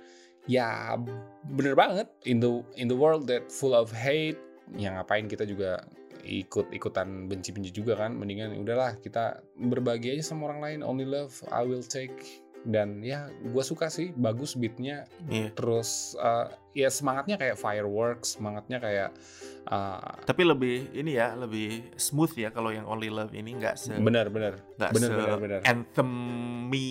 ya 0.48 0.96
bener 1.52 1.76
banget 1.76 2.08
in 2.24 2.40
the 2.40 2.64
in 2.80 2.88
the 2.88 2.96
world 2.96 3.28
that 3.28 3.52
full 3.52 3.76
of 3.76 3.92
hate 3.92 4.40
yang 4.80 4.96
ngapain 4.96 5.28
kita 5.28 5.44
juga 5.44 5.84
ikut 6.24 6.72
ikutan 6.72 7.28
benci 7.28 7.52
benci 7.52 7.76
juga 7.76 8.00
kan? 8.00 8.16
Mendingan 8.16 8.56
udahlah 8.56 8.96
kita 9.04 9.44
berbagi 9.60 10.16
aja 10.16 10.32
sama 10.32 10.48
orang 10.48 10.64
lain 10.64 10.80
only 10.88 11.04
love 11.04 11.36
I 11.52 11.68
will 11.68 11.84
take 11.84 12.16
dan 12.66 13.02
ya 13.02 13.30
gue 13.30 13.64
suka 13.64 13.90
sih 13.92 14.12
bagus 14.16 14.56
beatnya 14.56 15.06
Iya. 15.30 15.54
terus 15.54 16.16
uh, 16.18 16.50
ya 16.71 16.89
semangatnya 16.89 17.36
kayak 17.36 17.55
fireworks 17.55 18.36
semangatnya 18.36 18.77
kayak 18.77 19.09
uh, 19.65 20.19
tapi 20.24 20.41
lebih 20.43 20.91
ini 20.93 21.15
ya 21.15 21.33
lebih 21.33 21.95
smooth 21.95 22.33
ya 22.36 22.50
kalau 22.50 22.69
yang 22.69 22.86
Only 22.86 23.09
Love 23.09 23.33
ini 23.33 23.55
nggak 23.55 23.75
se 23.75 23.97
bener 23.97 24.29
bener 24.29 24.62
nggak 24.77 24.91
bener 24.93 25.09
se 25.09 25.65
anthemy 25.65 26.89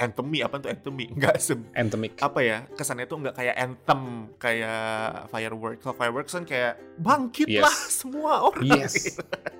anthemy 0.00 0.40
apa 0.40 0.56
tuh 0.56 0.70
anthemy 0.72 1.10
nggak 1.12 1.36
se 1.36 1.58
anthemic 1.74 2.16
apa 2.22 2.40
ya 2.40 2.58
kesannya 2.72 3.04
tuh 3.04 3.20
nggak 3.20 3.36
kayak 3.36 3.56
anthem 3.58 4.30
kayak 4.38 5.28
fireworks 5.28 5.80
kalau 5.82 5.96
fireworks 5.98 6.32
kan 6.32 6.44
kayak 6.46 6.78
bangkitlah 6.96 7.68
Yes. 7.68 8.00
semua 8.00 8.32
orang 8.46 8.62
Yes, 8.64 8.94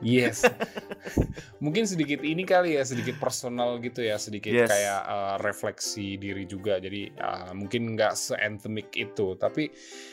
yes. 0.01 0.39
Mungkin 1.65 1.85
sedikit 1.85 2.21
ini 2.25 2.45
kali 2.45 2.77
ya, 2.77 2.85
sedikit 2.85 3.17
personal 3.21 3.77
gitu 3.81 4.01
ya, 4.01 4.17
sedikit 4.17 4.53
Yes. 4.53 4.69
kayak 4.69 5.01
uh, 5.05 5.37
refleksi 5.41 6.17
diri 6.17 6.45
juga. 6.49 6.81
Jadi 6.81 7.13
uh, 7.17 7.53
mungkin 7.53 7.97
nggak 7.97 8.13
se-anthemic 8.17 8.93
itu, 8.97 9.30
tapi 9.35 9.71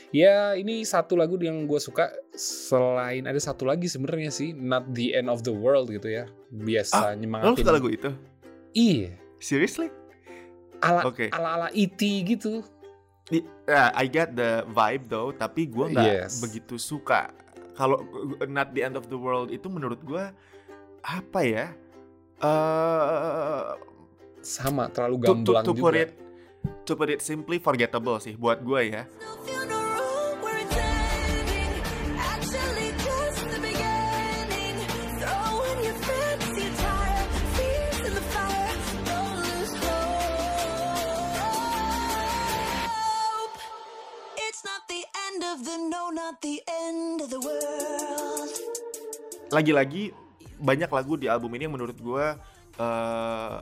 ya 0.10 0.54
ini 0.54 0.82
satu 0.82 1.16
lagu 1.16 1.38
yang 1.38 1.66
gue 1.66 1.78
suka. 1.78 2.10
Selain 2.34 3.24
ada 3.24 3.38
satu 3.38 3.64
lagi 3.64 3.86
sebenarnya 3.86 4.30
sih, 4.30 4.52
Not 4.52 4.92
the 4.92 5.14
End 5.14 5.28
of 5.28 5.42
the 5.42 5.52
World 5.52 5.90
gitu 5.90 6.08
ya. 6.08 6.26
Biasa 6.48 7.14
Lo 7.14 7.20
nyemangatin. 7.20 7.58
suka 7.60 7.72
lagu 7.72 7.90
itu 7.90 8.10
Iya, 8.72 9.16
seriously 9.38 9.90
ala 10.78 11.02
ala 11.34 11.50
ala 11.58 11.68
E.T. 11.74 12.02
gitu. 12.28 12.62
I, 13.28 13.42
uh, 13.68 13.92
I 13.92 14.06
get 14.06 14.34
the 14.34 14.62
vibe 14.70 15.10
though 15.10 15.34
tapi 15.34 15.66
gue 15.66 15.90
nggak 15.90 16.06
Yes. 16.30 16.40
begitu 16.40 16.78
suka 16.78 17.34
kalau 17.74 18.00
uh, 18.38 18.46
Not 18.46 18.72
the 18.72 18.86
End 18.86 18.96
of 18.96 19.10
the 19.10 19.18
World 19.18 19.50
itu 19.50 19.68
menurut 19.68 20.00
gue 20.00 20.24
apa 21.02 21.40
ya 21.42 21.74
eh 22.40 23.66
Sama, 24.40 24.88
terlalu 24.88 25.16
to, 25.18 25.22
to, 25.22 25.28
gamblang 25.28 25.64
to 25.66 25.74
put 25.74 25.92
juga. 25.92 26.04
it 26.06 26.10
to 26.88 26.96
put 26.96 27.12
it 27.12 27.20
simply 27.20 27.60
forgettable 27.60 28.18
sih 28.20 28.40
buat 28.40 28.64
gue 28.64 28.82
ya. 28.92 29.04
Lagi-lagi 49.48 50.12
banyak 50.58 50.90
lagu 50.92 51.14
di 51.16 51.26
album 51.30 51.54
ini 51.56 51.66
yang 51.70 51.76
menurut 51.78 51.98
gue 51.98 52.26
eh, 52.78 53.58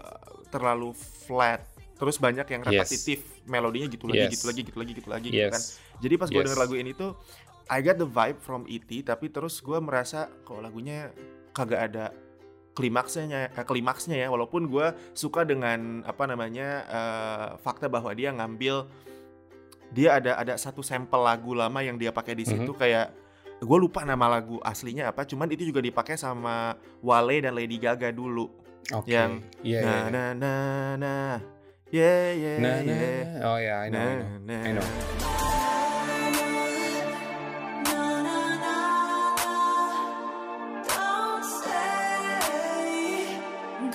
terlalu 0.49 0.91
flat 0.97 1.74
terus 1.95 2.15
banyak 2.17 2.43
yang 2.45 2.61
Yes. 2.61 2.69
repetitif 2.85 3.19
melodinya 3.43 3.87
gitu 3.87 4.05
lagi 4.05 4.27
Yes. 4.27 4.31
gitu 4.35 4.45
lagi 4.45 4.61
gitu 4.63 4.77
lagi 4.77 4.91
gitu 4.93 5.09
lagi 5.09 5.27
gitu 5.29 5.47
kan 5.47 5.61
Yes. 5.63 5.79
jadi 5.97 6.15
pas 6.15 6.27
gue 6.27 6.35
Yes. 6.35 6.45
denger 6.45 6.59
lagu 6.59 6.75
ini 6.75 6.91
tuh 6.91 7.11
I 7.65 7.81
got 7.81 7.97
the 7.97 8.05
vibe 8.05 8.37
from 8.37 8.67
E.T. 8.67 8.89
tapi 9.03 9.25
terus 9.27 9.57
gue 9.57 9.79
merasa 9.79 10.29
kok 10.43 10.59
lagunya 10.59 11.09
kagak 11.49 11.81
ada 11.89 12.05
klimaksnya 12.71 13.47
eh, 13.47 13.65
klimaksnya 13.65 14.15
ya 14.17 14.27
walaupun 14.27 14.67
gue 14.67 14.85
suka 15.11 15.41
dengan 15.41 16.03
apa 16.03 16.27
namanya 16.27 16.67
eh, 16.85 17.47
fakta 17.57 17.87
bahwa 17.87 18.11
dia 18.11 18.29
ngambil 18.29 18.85
dia 19.89 20.13
ada 20.13 20.35
ada 20.35 20.53
satu 20.55 20.83
sampel 20.83 21.23
lagu 21.23 21.55
lama 21.55 21.79
yang 21.79 21.95
dia 21.95 22.11
pakai 22.11 22.35
di 22.35 22.43
situ 22.43 22.75
kayak 22.75 23.15
gue 23.55 23.77
lupa 23.79 24.03
nama 24.03 24.27
lagu 24.29 24.59
aslinya 24.59 25.07
apa 25.07 25.23
cuman 25.23 25.47
itu 25.47 25.63
juga 25.63 25.79
dipakai 25.79 26.19
sama 26.19 26.75
Wale 26.99 27.39
dan 27.39 27.55
Lady 27.55 27.79
Gaga 27.79 28.11
dulu 28.11 28.51
Oke. 28.91 29.07
yang 29.09 29.39
Iya, 29.63 29.79
iya, 29.79 29.81
na 29.81 29.93
iya. 29.95 30.09
na 30.11 30.23
na 30.35 30.53
na 30.99 31.13
yeah 31.95 32.35
yeah 32.35 32.57
Nah, 32.59 32.83
nah, 32.83 32.91
yeah 32.91 33.47
oh 33.47 33.55
ya, 33.55 33.87
I 33.87 33.89
know, 33.89 34.03
I 34.03 34.19
know. 34.19 34.27
Nah, 34.43 34.59
I 34.59 34.71
know. 34.75 34.83
nah. 34.83 34.91
Say 41.45 43.39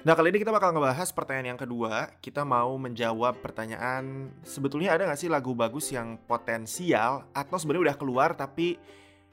Nah 0.00 0.14
kali 0.16 0.32
ini 0.32 0.40
kita 0.40 0.48
bakal 0.48 0.72
ngebahas 0.72 1.12
pertanyaan 1.12 1.54
yang 1.54 1.60
kedua 1.60 2.08
Kita 2.24 2.40
mau 2.40 2.72
menjawab 2.80 3.44
pertanyaan 3.44 4.32
Sebetulnya 4.40 4.96
ada 4.96 5.04
gak 5.04 5.20
sih 5.20 5.28
lagu 5.28 5.52
bagus 5.52 5.92
yang 5.92 6.16
potensial 6.24 7.28
Atau 7.36 7.60
sebenarnya 7.60 7.92
udah 7.92 7.98
keluar 8.00 8.32
tapi 8.32 8.80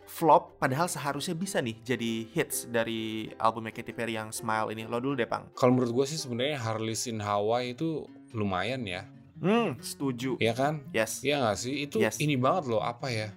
flop 0.07 0.55
Padahal 0.57 0.87
seharusnya 0.87 1.35
bisa 1.35 1.59
nih 1.59 1.75
jadi 1.83 2.25
hits 2.31 2.71
dari 2.71 3.29
albumnya 3.37 3.75
Katy 3.75 3.91
Perry 3.91 4.15
yang 4.15 4.31
Smile 4.31 4.71
ini 4.71 4.87
Lo 4.87 5.03
dulu 5.03 5.13
deh 5.19 5.27
Pang 5.27 5.51
Kalau 5.53 5.75
menurut 5.75 5.91
gue 5.93 6.05
sih 6.07 6.17
sebenarnya 6.17 6.57
Harleys 6.57 7.05
in 7.05 7.19
Hawaii 7.19 7.75
itu 7.75 8.07
lumayan 8.31 8.83
ya, 8.87 9.03
Hmm 9.37 9.77
setuju 9.79 10.35
ya 10.41 10.55
kan? 10.55 10.81
Yes 10.95 11.21
Iya 11.21 11.43
nggak 11.43 11.57
sih? 11.59 11.73
Itu 11.85 11.99
Yes. 11.99 12.17
ini 12.17 12.39
banget 12.39 12.71
loh 12.71 12.81
apa 12.81 13.11
ya? 13.11 13.29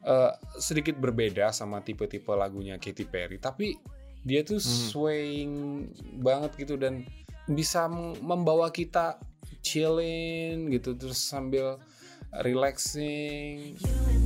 Eh, 0.00 0.32
sedikit 0.56 0.96
berbeda 0.96 1.52
sama 1.52 1.84
tipe-tipe 1.84 2.32
lagunya 2.32 2.80
Katy 2.80 3.04
Perry, 3.04 3.36
tapi 3.36 3.76
dia 4.24 4.40
tuh 4.40 4.56
swaying 4.56 5.84
banget 6.24 6.56
gitu 6.56 6.80
dan 6.80 7.04
bisa 7.44 7.84
membawa 8.24 8.72
kita 8.72 9.20
chilling 9.60 10.72
gitu 10.72 10.96
terus 10.96 11.20
sambil 11.20 11.76
relaxing 12.44 13.76
You 14.08 14.19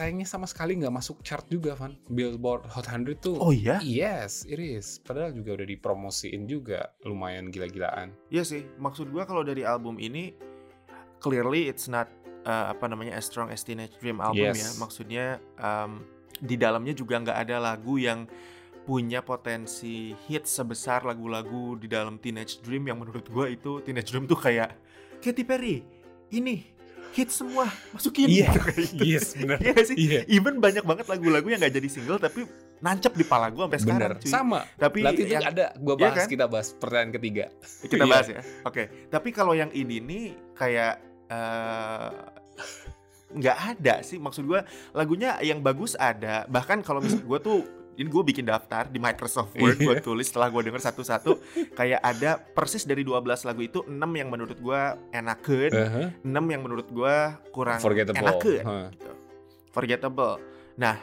sayangnya 0.00 0.24
sama 0.24 0.48
sekali 0.48 0.80
nggak 0.80 0.96
masuk 0.96 1.20
chart 1.20 1.44
juga, 1.52 1.76
Van. 1.76 1.92
Billboard 2.08 2.64
Hot 2.72 2.88
100 2.88 3.20
tuh. 3.20 3.36
Oh 3.36 3.52
iya? 3.52 3.76
Yes, 3.84 4.48
it 4.48 4.56
is. 4.56 4.96
Padahal 5.04 5.36
juga 5.36 5.60
udah 5.60 5.68
dipromosiin 5.68 6.48
juga, 6.48 6.88
lumayan 7.04 7.52
gila-gilaan. 7.52 8.16
Iya 8.32 8.48
sih, 8.48 8.64
maksud 8.80 9.12
gua 9.12 9.28
kalau 9.28 9.44
dari 9.44 9.60
album 9.60 10.00
ini 10.00 10.32
clearly 11.20 11.68
it's 11.68 11.84
not 11.84 12.08
uh, 12.48 12.72
apa 12.72 12.88
namanya 12.88 13.20
as 13.20 13.28
strong 13.28 13.52
as 13.52 13.60
Teenage 13.60 13.92
Dream 14.00 14.24
album 14.24 14.56
Yes. 14.56 14.64
ya. 14.64 14.70
Maksudnya 14.80 15.24
um, 15.60 16.00
di 16.40 16.56
dalamnya 16.56 16.96
juga 16.96 17.20
nggak 17.20 17.36
ada 17.36 17.60
lagu 17.60 18.00
yang 18.00 18.24
punya 18.88 19.20
potensi 19.20 20.16
hit 20.24 20.48
sebesar 20.48 21.04
lagu-lagu 21.04 21.76
di 21.76 21.84
dalam 21.92 22.16
Teenage 22.16 22.64
Dream 22.64 22.88
yang 22.88 22.96
menurut 22.96 23.28
gua 23.28 23.52
itu 23.52 23.84
Teenage 23.84 24.08
Dream 24.08 24.24
tuh 24.24 24.40
kayak 24.40 24.72
Katy 25.20 25.44
Perry 25.44 25.84
ini 26.32 26.79
hit 27.10 27.28
semua 27.28 27.66
masukin 27.90 28.26
Iya. 28.26 28.46
gitu, 28.46 28.58
kayak 28.66 28.78
gitu. 28.88 29.02
Yes, 29.04 29.26
bener. 29.34 29.56
Iya 29.58 29.70
nggak 29.72 29.86
sih? 29.86 29.96
Iya. 29.96 30.20
Even 30.26 30.54
banyak 30.56 30.82
banget 30.82 31.06
lagu-lagu 31.06 31.46
yang 31.46 31.58
nggak 31.58 31.74
jadi 31.74 31.88
single 31.88 32.16
tapi 32.16 32.46
nancep 32.78 33.12
di 33.12 33.22
pala 33.22 33.48
gua 33.48 33.66
sampai 33.66 33.80
sekarang. 33.80 34.00
Bener. 34.10 34.12
cuy. 34.18 34.30
Sama. 34.30 34.60
Tapi 34.74 34.98
Berarti 35.00 35.20
itu 35.20 35.32
yang- 35.32 35.44
ada, 35.44 35.66
gua 35.76 35.94
Iya 35.94 36.02
bahas, 36.02 36.16
kan? 36.16 36.26
kita 36.28 36.44
bahas 36.46 36.68
pertanyaan 36.72 37.12
ketiga. 37.12 37.44
kita 37.82 37.94
Iya. 37.96 38.06
bahas 38.06 38.26
ya. 38.28 38.40
Oke. 38.62 38.82
Tapi 39.06 39.28
kalau 39.30 39.52
yang 39.52 39.70
ini 39.70 39.96
nih 39.98 40.24
kayak 40.54 40.94
eh, 41.28 42.10
nggak 43.30 43.58
ada 43.70 43.94
sih. 44.00 44.16
Maksud 44.16 44.42
gue 44.42 44.60
lagunya 44.92 45.38
yang 45.40 45.60
bagus 45.60 45.94
ada. 45.94 46.46
Bahkan 46.46 46.82
kalau 46.82 46.98
misal 46.98 47.20
gue 47.20 47.38
tuh 47.38 47.58
ini 47.92 48.06
gue 48.06 48.22
bikin 48.24 48.44
daftar 48.44 48.86
di 48.86 48.96
Microsoft 48.96 49.54
Word 49.54 49.78
gue 49.78 49.94
Iya. 49.94 50.02
tulis 50.02 50.26
setelah 50.26 50.48
gue 50.48 50.62
denger 50.62 50.82
satu-satu 50.82 51.30
kayak 51.72 51.98
ada 51.98 52.36
persis 52.36 52.82
dari 52.82 53.02
12 53.02 53.22
lagu 53.42 53.60
itu 53.60 53.80
6 53.82 53.92
yang 54.12 54.28
menurut 54.28 54.56
gue 54.56 54.80
enakeun, 55.10 55.70
Uh-huh. 55.70 56.06
6 56.20 56.30
yang 56.46 56.60
menurut 56.60 56.86
gue 56.86 57.14
kurang 57.50 57.78
Forgettable. 57.78 58.20
enakeun 58.20 58.62
Huh. 58.62 58.88
gitu. 58.90 59.12
Forgettable. 59.70 60.34
Nah, 60.74 60.96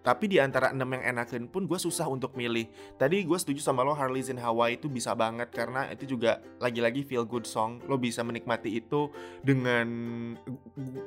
tapi 0.00 0.28
di 0.28 0.36
antara 0.36 0.68
enam 0.68 0.84
yang 0.90 1.16
enakin 1.16 1.48
pun 1.48 1.64
gue 1.64 1.78
susah 1.78 2.04
untuk 2.04 2.36
milih. 2.36 2.68
Tadi 2.94 3.24
gue 3.24 3.38
setuju 3.40 3.64
sama 3.64 3.80
lo 3.80 3.96
Harley's 3.96 4.28
in 4.28 4.36
Hawaii 4.36 4.76
itu 4.76 4.84
bisa 4.86 5.16
banget 5.16 5.48
karena 5.48 5.88
itu 5.88 6.04
juga 6.06 6.44
lagi-lagi 6.58 7.00
feel 7.02 7.24
good 7.24 7.48
song. 7.48 7.80
Lo 7.84 7.96
bisa 7.96 8.20
menikmati 8.20 8.68
itu 8.74 9.08
dengan 9.40 9.88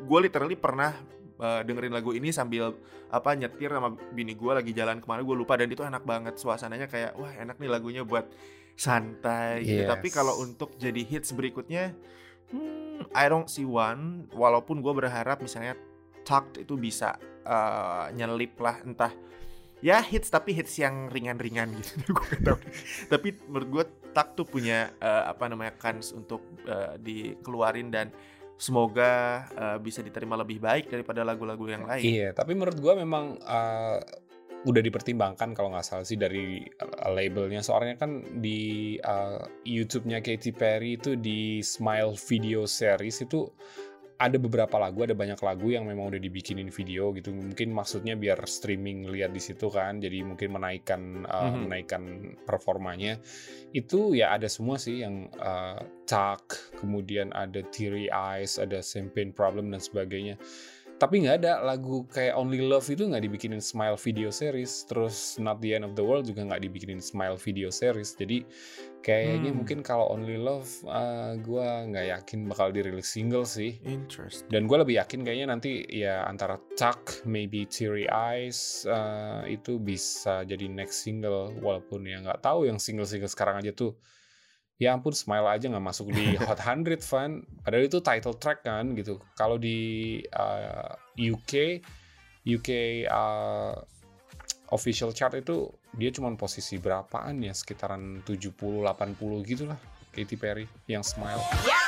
gue 0.02 0.20
literally 0.20 0.56
pernah 0.56 0.98
uh, 1.40 1.62
dengerin 1.64 1.94
lagu 1.94 2.12
ini 2.14 2.30
sambil 2.34 2.78
apa 3.08 3.34
nyetir 3.34 3.72
sama 3.72 3.96
bini 4.14 4.36
gue 4.36 4.52
lagi 4.52 4.72
jalan 4.76 5.00
ke 5.00 5.08
mana 5.08 5.24
gue 5.24 5.36
lupa 5.38 5.56
dan 5.56 5.72
itu 5.72 5.82
enak 5.82 6.04
banget 6.04 6.36
suasananya 6.36 6.90
kayak 6.90 7.16
wah 7.16 7.32
enak 7.32 7.58
nih 7.58 7.70
lagunya 7.72 8.04
buat 8.04 8.28
santai 8.78 9.66
gitu. 9.66 9.84
Yes. 9.86 9.90
Tapi 9.90 10.08
kalau 10.14 10.38
untuk 10.44 10.78
jadi 10.78 11.02
hits 11.02 11.34
berikutnya 11.34 11.98
hmm, 12.54 13.10
I 13.14 13.26
don't 13.30 13.50
see 13.50 13.66
one 13.66 14.30
walaupun 14.34 14.80
gue 14.86 14.94
berharap 14.94 15.42
misalnya 15.42 15.74
Tucked 16.28 16.60
itu 16.60 16.76
bisa 16.76 17.16
uh, 17.48 18.12
nyelip 18.12 18.60
lah 18.60 18.84
entah 18.84 19.16
ya 19.80 20.02
hits 20.02 20.28
tapi 20.28 20.52
hits 20.52 20.76
yang 20.82 21.08
ringan-ringan 21.08 21.72
gitu 21.80 21.92
gue 22.18 22.26
gak 22.36 22.44
tahu 22.44 22.60
tapi 23.08 23.28
menurut 23.48 23.70
gue 23.72 23.84
Tucked 24.12 24.36
tuh 24.36 24.48
punya 24.50 24.92
uh, 25.00 25.30
apa 25.30 25.48
namanya 25.48 25.78
kans 25.78 26.12
untuk 26.12 26.44
uh, 26.68 27.00
dikeluarin 27.00 27.94
dan 27.94 28.12
semoga 28.58 29.46
uh, 29.54 29.78
bisa 29.78 30.02
diterima 30.02 30.34
lebih 30.34 30.58
baik 30.58 30.90
daripada 30.90 31.22
lagu-lagu 31.22 31.64
yang 31.70 31.86
lain 31.86 32.02
Iya, 32.02 32.34
tapi 32.34 32.58
menurut 32.58 32.78
gua 32.82 32.98
memang 32.98 33.38
uh, 33.46 34.02
udah 34.66 34.82
dipertimbangkan 34.82 35.54
kalau 35.54 35.72
nggak 35.72 35.86
salah 35.86 36.04
sih 36.04 36.18
dari 36.18 36.66
uh, 36.82 37.10
labelnya. 37.14 37.62
Soalnya 37.62 37.96
kan 38.02 38.42
di 38.42 38.98
uh, 39.00 39.46
YouTube-nya 39.64 40.26
Katy 40.26 40.52
Perry 40.58 40.98
itu 40.98 41.14
di 41.16 41.62
Smile 41.62 42.18
Video 42.18 42.66
Series 42.66 43.22
itu 43.22 43.46
ada 44.18 44.38
beberapa 44.42 44.82
lagu, 44.82 45.06
ada 45.06 45.14
banyak 45.14 45.38
lagu 45.46 45.70
yang 45.70 45.86
memang 45.86 46.10
udah 46.10 46.18
dibikinin 46.18 46.74
video 46.74 47.14
gitu. 47.14 47.30
Mungkin 47.30 47.70
maksudnya 47.70 48.18
biar 48.18 48.42
streaming 48.50 49.06
lihat 49.14 49.30
di 49.30 49.38
situ 49.38 49.70
kan, 49.70 50.02
jadi 50.02 50.26
mungkin 50.26 50.58
menaikkan 50.58 51.22
uh, 51.30 51.54
Mhm. 51.54 51.60
menaikkan 51.70 52.04
performanya. 52.42 53.22
Itu 53.72 54.18
ya 54.18 54.34
ada 54.34 54.50
semua 54.50 54.82
sih 54.82 55.06
yang 55.06 55.30
uh, 55.38 55.78
Tuck, 56.10 56.74
kemudian 56.82 57.30
ada 57.30 57.62
Teary 57.62 58.10
Eyes, 58.10 58.58
ada 58.58 58.82
Champagne 58.82 59.30
Problem 59.30 59.70
dan 59.70 59.84
sebagainya 59.84 60.42
tapi 60.98 61.22
nggak 61.22 61.46
ada 61.46 61.62
lagu 61.62 62.10
kayak 62.10 62.34
Only 62.34 62.66
Love 62.66 62.90
itu 62.90 63.06
nggak 63.06 63.22
dibikinin 63.22 63.62
Smile 63.62 63.98
Video 64.02 64.34
Series. 64.34 64.82
Terus 64.90 65.38
Not 65.38 65.62
the 65.62 65.78
End 65.78 65.86
of 65.86 65.94
the 65.94 66.02
World 66.02 66.26
juga 66.26 66.42
nggak 66.42 66.62
dibikinin 66.66 66.98
Smile 66.98 67.38
Video 67.38 67.70
Series. 67.70 68.18
Jadi 68.18 68.42
kayaknya 69.06 69.54
Hmm. 69.54 69.62
mungkin 69.62 69.80
kalau 69.86 70.10
Only 70.10 70.42
Love 70.42 70.68
uh, 70.90 71.38
gue 71.38 71.68
nggak 71.94 72.06
yakin 72.18 72.50
bakal 72.50 72.74
dirilis 72.74 73.08
single 73.14 73.46
sih. 73.46 73.78
Interest 73.86 74.50
dan 74.50 74.66
gue 74.66 74.78
lebih 74.78 74.98
yakin 74.98 75.22
kayaknya 75.22 75.48
nanti 75.54 75.86
ya 75.86 76.26
antara 76.26 76.58
Tuck, 76.74 77.22
maybe 77.30 77.70
Teary 77.70 78.10
Eyes 78.10 78.84
uh, 78.90 79.46
itu 79.46 79.78
bisa 79.78 80.42
jadi 80.44 80.66
next 80.66 81.06
single. 81.06 81.54
Walaupun 81.62 82.10
ya 82.10 82.20
nggak 82.26 82.42
tahu 82.42 82.66
yang 82.66 82.82
single-single 82.82 83.30
sekarang 83.30 83.62
aja 83.62 83.70
tuh 83.72 83.94
ya 84.78 84.94
ampun 84.94 85.14
Smile 85.14 85.46
aja 85.50 85.66
nggak 85.70 85.86
masuk 85.86 86.14
di 86.14 86.38
Hot 86.46 86.62
100 86.62 87.02
Van. 87.02 87.42
Padahal 87.66 87.84
itu 87.86 88.00
title 88.02 88.38
track 88.38 88.66
kan 88.66 88.94
gitu. 88.94 89.22
Kalau 89.34 89.58
di 89.58 90.22
uh, 90.34 90.94
UK 91.18 91.82
UK 92.48 92.70
uh, 93.10 93.76
official 94.72 95.12
chart 95.12 95.36
itu 95.36 95.68
dia 95.98 96.14
cuma 96.14 96.32
posisi 96.38 96.78
berapaan 96.78 97.42
ya? 97.42 97.52
Sekitaran 97.52 98.24
70 98.24 98.54
80 98.86 99.50
gitu 99.50 99.66
lah 99.68 99.80
Katy 100.14 100.38
Perry 100.40 100.66
yang 100.90 101.06
Smile. 101.06 101.42
Yeah, 101.66 101.87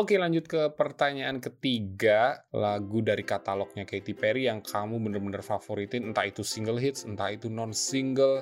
Oke 0.00 0.16
lanjut 0.16 0.48
ke 0.48 0.72
pertanyaan 0.80 1.44
ketiga. 1.44 2.48
Lagu 2.56 3.04
dari 3.04 3.20
katalognya 3.20 3.84
Katy 3.84 4.16
Perry 4.16 4.48
yang 4.48 4.64
kamu 4.64 4.96
bener-bener 4.96 5.44
favoritin 5.44 6.08
Entah 6.08 6.24
itu 6.24 6.40
single 6.40 6.80
hits, 6.80 7.04
entah 7.04 7.28
itu 7.28 7.52
non-single 7.52 8.40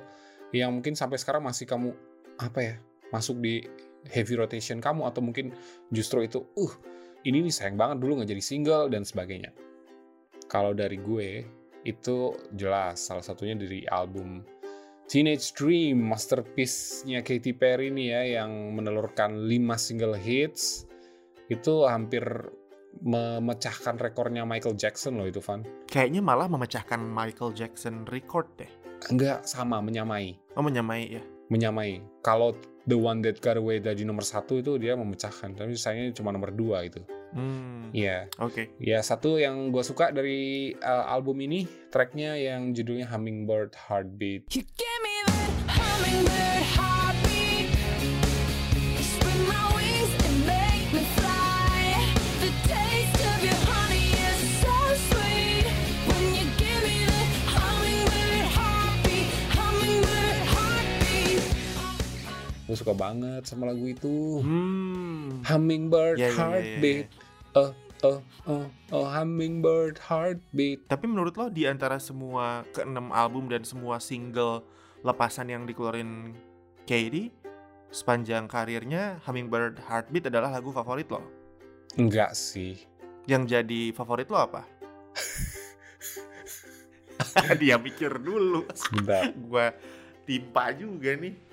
Yang 0.54 0.70
mungkin 0.70 0.94
sampai 0.94 1.18
sekarang 1.18 1.42
masih 1.42 1.66
kamu 1.66 1.90
Apa 2.38 2.58
ya, 2.62 2.74
masuk 3.10 3.42
di 3.42 3.66
heavy 4.06 4.38
rotation 4.38 4.78
kamu 4.78 5.10
Atau 5.10 5.18
mungkin 5.18 5.50
justru 5.90 6.22
itu 6.22 6.46
Uh, 6.54 6.70
ini 7.26 7.42
nih 7.42 7.50
sayang 7.50 7.74
banget 7.74 8.06
dulu 8.06 8.22
nggak 8.22 8.30
jadi 8.30 8.42
single 8.44 8.86
dan 8.86 9.02
sebagainya. 9.02 9.50
Kalau 10.46 10.70
dari 10.70 11.02
gue 11.02 11.42
itu 11.82 12.38
jelas 12.54 13.02
salah 13.02 13.26
satunya 13.26 13.58
dari 13.58 13.82
album 13.90 14.46
Teenage 15.10 15.56
Dream 15.58 16.06
masterpiece-nya 16.06 17.26
Katy 17.26 17.56
Perry 17.56 17.90
nih 17.90 18.06
ya 18.12 18.22
yang 18.40 18.76
menelurkan 18.78 19.48
5 19.50 19.50
single 19.76 20.14
hits 20.14 20.87
itu 21.48 21.84
hampir 21.88 22.24
memecahkan 22.98 24.00
rekornya 24.00 24.48
Michael 24.48 24.74
Jackson 24.76 25.20
loh 25.20 25.28
itu 25.28 25.40
Van. 25.44 25.64
kayaknya 25.88 26.24
malah 26.24 26.48
memecahkan 26.48 26.98
Michael 27.00 27.52
Jackson 27.52 28.04
record 28.08 28.48
deh 28.58 28.70
Enggak 29.14 29.46
sama 29.46 29.78
menyamai, 29.78 30.34
oh 30.58 30.64
menyamai 30.64 31.06
ya 31.06 31.22
menyamai. 31.48 32.04
Kalau 32.20 32.52
The 32.84 32.96
One 32.96 33.24
That 33.24 33.40
Got 33.40 33.56
Away 33.60 33.80
dari 33.80 34.04
nomor 34.04 34.24
satu 34.24 34.60
itu 34.60 34.76
dia 34.76 34.96
memecahkan, 34.96 35.56
tapi 35.56 35.76
sayangnya 35.76 36.12
cuma 36.12 36.32
nomor 36.32 36.52
dua 36.52 36.84
itu. 36.84 37.00
hmm 37.32 37.92
Iya, 37.92 38.28
oke 38.40 38.76
ya 38.80 39.00
satu 39.00 39.36
yang 39.40 39.72
gue 39.72 39.80
suka 39.84 40.12
dari 40.12 40.72
uh, 40.76 41.08
album 41.08 41.40
ini 41.44 41.64
tracknya 41.88 42.36
yang 42.36 42.72
judulnya 42.76 43.08
Hummingbird 43.08 43.72
Heartbeat. 43.76 44.48
You 44.52 44.64
give 44.64 45.00
me 45.04 45.14
that 45.24 45.52
hummingbird 45.72 46.64
heartbeat. 46.74 46.87
Suka 62.88 63.04
banget 63.04 63.44
sama 63.44 63.68
lagu 63.68 63.84
itu. 63.84 64.40
hmm 64.40 65.44
Hummingbird 65.44 66.16
Ya, 66.16 66.24
ya, 66.24 66.26
ya, 66.32 66.32
ya, 66.32 66.40
Heartbeat. 66.40 67.04
ya. 67.04 67.08
A 67.52 67.62
oh 68.08 68.18
oh 68.48 68.64
oh 68.96 69.04
hummingbird 69.04 70.00
heartbeat. 70.00 70.88
Tapi 70.88 71.04
menurut 71.04 71.36
lo 71.36 71.52
di 71.52 71.68
antara 71.68 72.00
semua 72.00 72.64
keenam 72.72 73.12
album 73.12 73.52
dan 73.52 73.60
semua 73.68 74.00
single 74.00 74.64
lepasan 75.04 75.52
yang 75.52 75.68
dikeluarin 75.68 76.32
Katy 76.88 77.28
sepanjang 77.92 78.48
karirnya 78.48 79.20
Hummingbird 79.28 79.84
Heartbeat 79.84 80.32
adalah 80.32 80.48
lagu 80.48 80.72
favorit 80.72 81.12
lo. 81.12 81.20
Enggak 82.00 82.32
sih. 82.32 82.88
Yang 83.28 83.52
jadi 83.52 83.92
favorit 83.92 84.32
lo 84.32 84.40
apa? 84.40 84.64
Dia 87.60 87.76
mikir 87.76 88.16
dulu. 88.16 88.64
Sebentar. 88.72 89.28
Gua 89.36 89.76
timpa 90.24 90.72
juga 90.72 91.12
nih. 91.12 91.47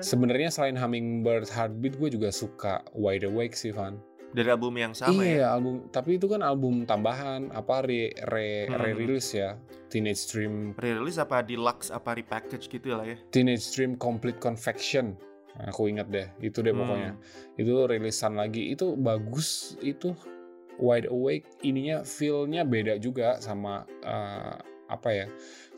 Sebenarnya 0.00 0.48
selain 0.48 0.74
Hummingbird 0.74 1.48
Heartbeat 1.48 1.96
gue 1.96 2.08
juga 2.10 2.30
suka 2.30 2.80
Wide 2.92 3.24
Awake 3.24 3.52
sih 3.52 3.70
Van. 3.70 4.00
Dari 4.30 4.46
album 4.46 4.78
yang 4.78 4.94
sama 4.94 5.10
iya 5.20 5.42
ya. 5.42 5.46
album 5.50 5.90
tapi 5.90 6.14
itu 6.14 6.30
kan 6.30 6.38
album 6.38 6.86
tambahan 6.86 7.50
apa 7.50 7.82
re 7.82 8.14
re 8.30 8.70
Hmm. 8.70 8.78
rilis 8.78 9.34
ya 9.34 9.58
Teenage 9.90 10.22
Dream 10.30 10.70
Rilis 10.78 11.18
apa 11.18 11.42
deluxe 11.42 11.90
apa 11.90 12.14
repackage 12.14 12.70
gitu 12.70 12.94
lah 12.94 13.02
ya. 13.04 13.18
Teenage 13.28 13.74
Dream 13.74 13.98
Complete 13.98 14.38
Confection 14.38 15.18
aku 15.58 15.90
ingat 15.90 16.06
deh 16.08 16.30
itu 16.38 16.62
deh 16.62 16.70
Hmm. 16.70 16.78
pokoknya 16.78 17.12
itu 17.58 17.74
rilisan 17.84 18.38
lagi 18.38 18.70
itu 18.70 18.94
bagus 18.94 19.74
itu 19.82 20.14
Wide 20.78 21.10
Awake 21.10 21.60
ininya 21.60 22.06
feelnya 22.06 22.62
beda 22.62 22.96
juga 22.96 23.42
sama 23.42 23.82
eh, 24.00 24.54
apa 24.86 25.10
ya 25.10 25.26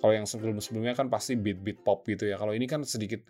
kalau 0.03 0.13
yang 0.13 0.27
sebelum 0.27 0.59
sebelumnya 0.59 0.93
kan 0.93 1.07
pasti 1.07 1.39
beat 1.39 1.63
beat 1.63 1.79
pop 1.81 2.03
gitu 2.05 2.27
ya 2.27 2.35
kalau 2.35 2.51
ini 2.51 2.67
kan 2.67 2.83
sedikit 2.83 3.23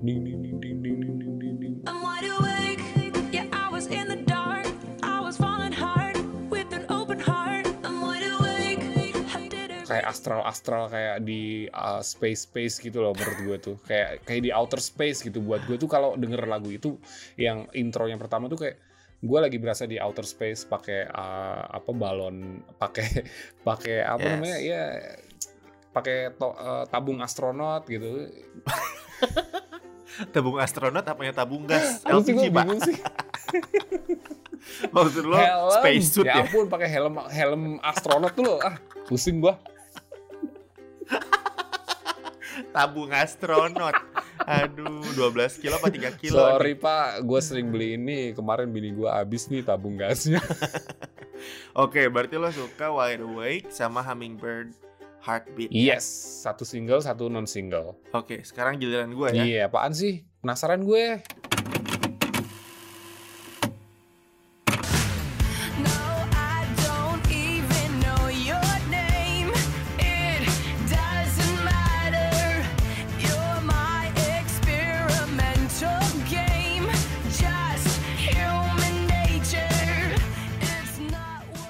ding 0.00 0.24
ding 0.24 0.40
ding 0.40 0.56
ding 0.56 0.76
ding 0.80 0.96
ding 0.96 1.14
ding 1.20 1.34
ding 1.36 1.56
ding 1.60 1.74
I'm 1.84 2.00
wide 2.00 2.24
awake. 2.26 2.80
Yeah, 3.28 3.46
I 3.52 3.68
was 3.68 3.86
in 3.86 4.08
the 4.08 4.24
dark. 4.24 4.64
I 5.04 5.20
was 5.20 5.36
falling 5.36 5.70
hard 5.70 6.16
with 6.48 6.72
an 6.72 6.88
open 6.88 7.20
heart. 7.20 7.68
I'm 7.84 8.00
wide 8.00 8.24
awake. 8.24 8.80
I 9.30 9.44
did 9.46 9.68
it. 9.70 9.84
kayak 9.84 10.08
astral 10.08 10.40
astral 10.42 10.88
kayak 10.88 11.20
di 11.22 11.68
uh, 11.68 12.00
space 12.00 12.48
space 12.48 12.80
gitu 12.80 13.04
loh 13.04 13.12
menurut 13.12 13.38
gue 13.38 13.56
tuh 13.62 13.76
kayak 13.84 14.24
kayak 14.24 14.42
di 14.42 14.50
outer 14.50 14.80
space 14.80 15.20
gitu 15.20 15.44
buat 15.44 15.62
gue 15.68 15.76
tuh 15.76 15.86
kalau 15.86 16.16
denger 16.16 16.48
lagu 16.48 16.72
itu 16.72 16.96
yang 17.36 17.68
intro 17.70 18.08
yang 18.08 18.16
pertama 18.18 18.48
tuh 18.48 18.56
kayak 18.56 18.80
gue 19.16 19.38
lagi 19.40 19.56
berasa 19.56 19.84
di 19.84 19.96
outer 19.96 20.24
space 20.24 20.64
pakai 20.64 21.08
uh, 21.08 21.72
apa 21.72 21.90
balon 21.92 22.60
pakai 22.76 23.08
pakai 23.68 24.00
apa 24.00 24.22
Yes. 24.22 24.32
namanya 24.32 24.58
ya 24.58 24.82
pakai 25.96 26.28
uh, 26.36 26.84
tabung 26.92 27.24
astronot 27.24 27.88
gitu 27.88 28.28
Tabung 30.32 30.56
astronot 30.60 31.04
apanya 31.04 31.32
tabung 31.32 31.64
gas? 31.64 32.00
Apa 32.04 32.20
LPG, 32.20 32.52
Pak. 32.52 32.66
sih 32.84 32.96
Maksud 34.94 35.24
lo 35.24 35.36
helm 35.40 35.72
space 35.72 36.08
suit 36.12 36.26
ya 36.28 36.40
ya? 36.40 36.44
ampun 36.44 36.68
pakai 36.68 36.88
helm 36.92 37.16
helm 37.32 37.62
astronot 37.80 38.32
tuh 38.36 38.44
loh 38.44 38.58
ah 38.60 38.76
pusing 39.08 39.40
gua 39.40 39.56
Tabung 42.72 43.12
astronot. 43.12 43.92
Aduh, 44.48 45.04
12 45.12 45.60
kilo 45.60 45.76
apa 45.76 45.92
3 45.92 46.20
kilo? 46.20 46.40
sorry 46.40 46.72
nih? 46.76 46.80
pak 46.80 47.08
gue 47.24 47.40
sering 47.40 47.68
beli 47.68 48.00
ini 48.00 48.32
kemarin 48.32 48.68
bini 48.72 48.96
gua 48.96 49.20
habis 49.20 49.48
nih 49.48 49.60
tabung 49.64 49.96
gasnya 49.96 50.40
Oke, 51.76 52.08
berarti 52.08 52.40
lo 52.40 52.48
suka 52.48 52.88
Wide 52.88 53.20
Awake 53.20 53.68
sama 53.68 54.00
Hummingbird 54.00 54.85
Heartbeat. 55.26 55.74
Ya? 55.74 55.98
Yes, 55.98 56.06
satu 56.46 56.62
single, 56.62 57.02
satu 57.02 57.26
non 57.26 57.50
single. 57.50 57.98
Oke, 58.14 58.38
okay, 58.38 58.40
sekarang 58.46 58.78
giliran 58.78 59.10
gue 59.10 59.28
ya. 59.34 59.42
Iya, 59.42 59.54
yeah, 59.58 59.64
apaan 59.66 59.90
sih? 59.90 60.22
Penasaran 60.38 60.86
gue. 60.86 61.18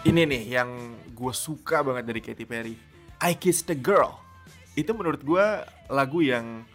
Ini 0.07 0.23
nih 0.23 0.49
yang 0.49 0.97
gue 1.12 1.35
suka 1.37 1.85
banget 1.85 2.09
dari 2.09 2.25
Katy 2.25 2.49
Perry 2.49 2.95
I 3.20 3.33
Kissed 3.37 3.68
the 3.72 3.79
Girl. 3.79 4.20
Itu 4.76 4.92
menurut 4.92 5.24
gue 5.24 5.46
lagu 5.88 6.20
yang 6.20 6.68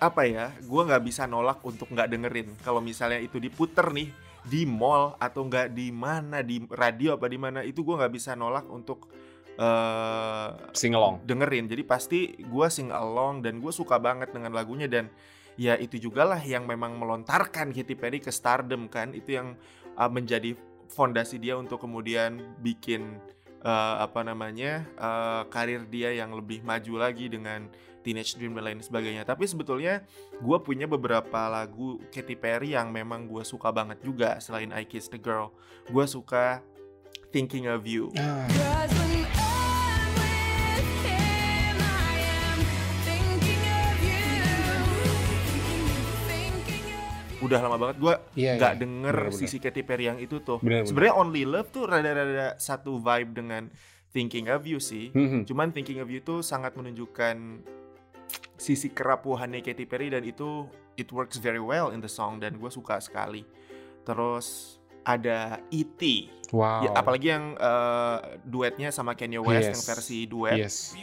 apa 0.00 0.24
ya? 0.24 0.52
Gue 0.64 0.82
nggak 0.88 1.04
bisa 1.04 1.28
nolak 1.28 1.60
untuk 1.64 1.92
nggak 1.92 2.08
dengerin. 2.08 2.48
Kalau 2.64 2.80
misalnya 2.80 3.20
itu 3.20 3.36
diputer 3.36 3.92
nih 3.92 4.08
di 4.46 4.62
mall 4.64 5.18
atau 5.20 5.44
nggak 5.44 5.74
di 5.74 5.90
mana 5.90 6.40
di 6.40 6.62
radio 6.70 7.18
apa 7.18 7.26
di 7.26 7.36
mana 7.36 7.60
itu 7.66 7.82
gue 7.82 7.98
nggak 7.98 8.14
bisa 8.14 8.32
nolak 8.38 8.64
untuk 8.70 9.10
eh 9.56 10.48
Sing 10.72 10.96
along. 10.96 11.24
dengerin. 11.28 11.68
Jadi 11.68 11.82
pasti 11.84 12.32
gue 12.40 12.66
sing 12.72 12.88
along 12.92 13.44
dan 13.44 13.60
gue 13.60 13.72
suka 13.72 14.00
banget 14.00 14.32
dengan 14.32 14.52
lagunya 14.56 14.88
dan 14.88 15.12
ya 15.56 15.76
itu 15.76 15.96
juga 15.96 16.24
lah 16.24 16.40
yang 16.40 16.68
memang 16.68 16.96
melontarkan 17.00 17.72
Katy 17.72 17.96
Perry 17.96 18.20
ke 18.20 18.32
stardom 18.32 18.88
kan. 18.88 19.12
Itu 19.12 19.36
yang 19.36 19.56
uh, 19.96 20.08
menjadi 20.08 20.56
fondasi 20.88 21.36
dia 21.40 21.56
untuk 21.56 21.82
kemudian 21.82 22.56
bikin 22.62 23.20
uh, 23.62 24.02
apa 24.02 24.20
namanya 24.26 24.84
uh, 24.98 25.42
karir 25.48 25.86
dia 25.88 26.12
yang 26.12 26.34
lebih 26.34 26.60
maju 26.66 27.08
lagi 27.08 27.30
dengan 27.30 27.70
Teenage 28.06 28.38
Dream 28.38 28.54
dan 28.54 28.64
lain 28.70 28.80
sebagainya. 28.82 29.26
Tapi 29.26 29.50
sebetulnya 29.50 30.06
gue 30.38 30.58
punya 30.62 30.86
beberapa 30.86 31.50
lagu 31.50 31.98
Katy 32.14 32.38
Perry 32.38 32.78
yang 32.78 32.94
memang 32.94 33.26
gue 33.26 33.42
suka 33.42 33.74
banget 33.74 33.98
juga 34.04 34.38
selain 34.38 34.70
I 34.70 34.86
Kissed 34.86 35.10
the 35.10 35.18
Girl. 35.18 35.50
Gue 35.90 36.06
suka 36.06 36.62
Thinking 37.34 37.66
of 37.66 37.82
You. 37.82 38.14
Ah, 38.14 38.46
udah 47.46 47.60
lama 47.60 47.76
banget 47.76 47.96
gue 47.98 48.14
Iya, 48.36 48.52
nggak 48.56 48.72
iya. 48.72 48.80
denger 48.80 49.16
Bener-bener. 49.24 49.38
sisi 49.38 49.56
Katy 49.56 49.82
Perry 49.82 50.04
yang 50.06 50.18
itu 50.18 50.38
tuh. 50.38 50.58
Sebenarnya 50.60 51.14
Only 51.14 51.42
Love 51.42 51.70
tuh 51.70 51.84
rada-rada 51.84 52.54
satu 52.56 52.98
vibe 52.98 53.30
dengan 53.32 53.62
Thinking 54.08 54.48
of 54.48 54.64
You 54.64 54.78
sih. 54.78 55.10
Mhm. 55.10 55.44
Cuman 55.44 55.70
Thinking 55.70 55.98
of 55.98 56.08
You 56.08 56.20
tuh 56.20 56.40
sangat 56.40 56.72
menunjukkan 56.72 57.36
sisi 58.56 58.88
kerapuhannya 58.88 59.60
Katy 59.60 59.84
Perry 59.84 60.08
dan 60.08 60.22
itu 60.22 60.66
it 60.94 61.08
works 61.10 61.36
very 61.36 61.60
well 61.60 61.88
in 61.88 62.00
the 62.00 62.08
song 62.08 62.36
dan 62.36 62.56
gue 62.56 62.68
suka 62.68 62.98
sekali. 62.98 63.44
Terus 64.02 64.75
ada 65.06 65.62
E.T. 65.70 66.34
Wow. 66.50 66.82
Ya, 66.86 66.90
apalagi 66.94 67.30
yang 67.30 67.54
uh, 67.58 68.18
duetnya 68.42 68.90
sama 68.90 69.14
Kanye 69.14 69.38
West 69.38 69.66
yes. 69.66 69.70
yang 69.70 69.82
versi 69.94 70.18
duet. 70.26 70.58
Yes. 70.58 70.94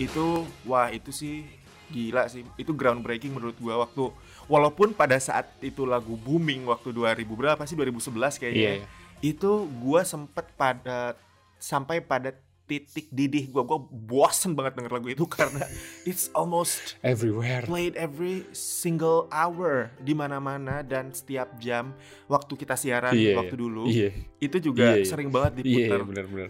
Itu 0.00 0.48
wah 0.68 0.88
itu 0.92 1.12
sih 1.12 1.48
gila 1.88 2.28
sih. 2.28 2.44
Itu 2.60 2.76
groundbreaking 2.76 3.32
menurut 3.32 3.56
gua 3.56 3.88
waktu 3.88 4.12
walaupun 4.52 4.92
pada 4.92 5.16
saat 5.16 5.48
itu 5.64 5.88
lagu 5.88 6.12
booming 6.12 6.68
waktu 6.68 6.92
2000 6.92 7.24
berapa 7.24 7.62
sih 7.64 7.76
2011 7.76 8.36
kayaknya. 8.36 8.84
Yeah 8.84 8.99
itu 9.20 9.50
gua 9.78 10.00
sempet 10.00 10.48
pada 10.54 11.14
sampai 11.56 12.00
pada 12.00 12.32
titik 12.64 13.10
didih 13.10 13.50
gua 13.50 13.66
gua 13.66 13.78
bosen 13.82 14.54
banget 14.54 14.78
denger 14.78 14.92
lagu 14.92 15.10
itu 15.10 15.26
karena 15.36 15.66
it's 16.02 16.30
almost 16.32 16.94
Everywhere. 17.02 17.66
played 17.66 17.98
every 17.98 18.46
single 18.52 19.26
hour 19.28 19.90
di 19.98 20.14
mana-mana 20.14 20.80
dan 20.80 21.10
setiap 21.10 21.50
jam 21.58 21.90
waktu 22.26 22.54
kita 22.54 22.74
siaran 22.74 23.10
Iya, 23.10 23.34
waktu 23.36 23.58
dulu 23.58 23.90
Iya. 23.90 24.14
itu 24.38 24.56
juga 24.62 24.94
Iya, 24.94 25.02
iya. 25.02 25.04
sering 25.04 25.28
banget 25.28 25.52
Iya, 25.58 25.64
diputar 25.66 26.00
benar-benar. 26.06 26.48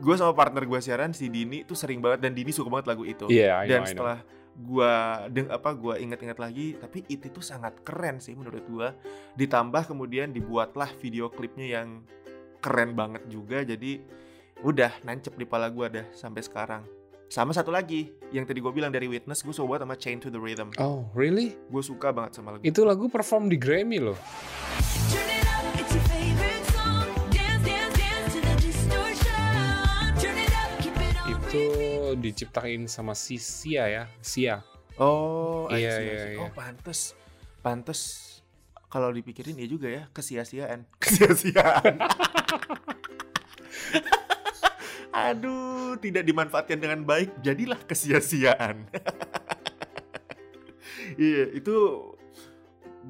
gue 0.00 0.14
sama 0.16 0.32
partner 0.32 0.64
gue 0.64 0.80
siaran 0.80 1.12
si 1.12 1.28
Dini 1.28 1.60
tuh 1.62 1.76
sering 1.76 2.00
banget 2.00 2.24
dan 2.24 2.32
Dini 2.32 2.48
suka 2.48 2.72
banget 2.72 2.88
lagu 2.88 3.04
itu. 3.04 3.28
Iya, 3.28 3.60
I 3.60 3.68
know, 3.68 3.70
dan 3.70 3.80
I 3.84 3.92
know. 3.92 4.04
Gue 4.58 4.94
deng 5.30 5.48
apa 5.54 5.70
gue 5.70 5.94
inget-inget 6.02 6.38
lagi, 6.42 6.74
tapi 6.74 7.06
itu 7.06 7.30
tuh 7.30 7.44
sangat 7.44 7.78
keren 7.86 8.18
sih 8.18 8.34
menurut 8.34 8.66
gue. 8.66 8.88
Ditambah 9.38 9.86
kemudian 9.86 10.34
dibuatlah 10.34 10.90
video 10.98 11.30
klipnya 11.30 11.78
yang 11.78 12.02
keren 12.58 12.98
banget 12.98 13.22
juga. 13.30 13.62
Jadi 13.62 14.02
udah 14.66 14.90
nancep 15.06 15.38
di 15.38 15.46
pala 15.46 15.70
gue 15.70 15.86
dah 16.02 16.06
sampai 16.10 16.42
sekarang. 16.42 16.82
Sama 17.28 17.52
satu 17.52 17.68
lagi 17.68 18.08
yang 18.32 18.48
tadi 18.48 18.58
gue 18.58 18.72
bilang 18.72 18.88
dari 18.88 19.04
Witness, 19.04 19.44
gue 19.44 19.52
suka 19.52 19.84
sama 19.84 19.94
Chain 20.00 20.18
to 20.18 20.32
the 20.32 20.40
Rhythm. 20.40 20.72
Oh, 20.80 21.06
really? 21.12 21.54
Gue 21.68 21.84
suka 21.84 22.08
banget 22.08 22.40
sama 22.40 22.56
lagu. 22.56 22.64
Itu 22.64 22.82
lagu 22.88 23.06
perform 23.06 23.52
di 23.52 23.60
Grammy 23.60 24.00
loh. 24.00 24.16
Diciptain 32.20 32.86
sama 32.90 33.14
si 33.14 33.38
Sia 33.40 33.88
ya, 33.88 34.04
Sia. 34.20 34.62
Oh, 34.98 35.70
Iya, 35.70 36.02
iya, 36.02 36.24
iya. 36.34 36.42
Oh, 36.42 36.50
pantes. 36.50 37.14
Pantes 37.62 38.00
kalau 38.88 39.12
dipikirin 39.12 39.54
ya 39.60 39.68
juga 39.68 39.88
ya, 39.92 40.08
kesia-siaan. 40.10 40.88
Kesia-siaan. 41.02 42.00
Aduh, 45.28 45.98
tidak 45.98 46.24
dimanfaatkan 46.24 46.78
dengan 46.78 47.02
baik, 47.04 47.42
jadilah 47.44 47.80
kesia-siaan. 47.84 48.84
Iya, 51.18 51.50
itu 51.50 51.74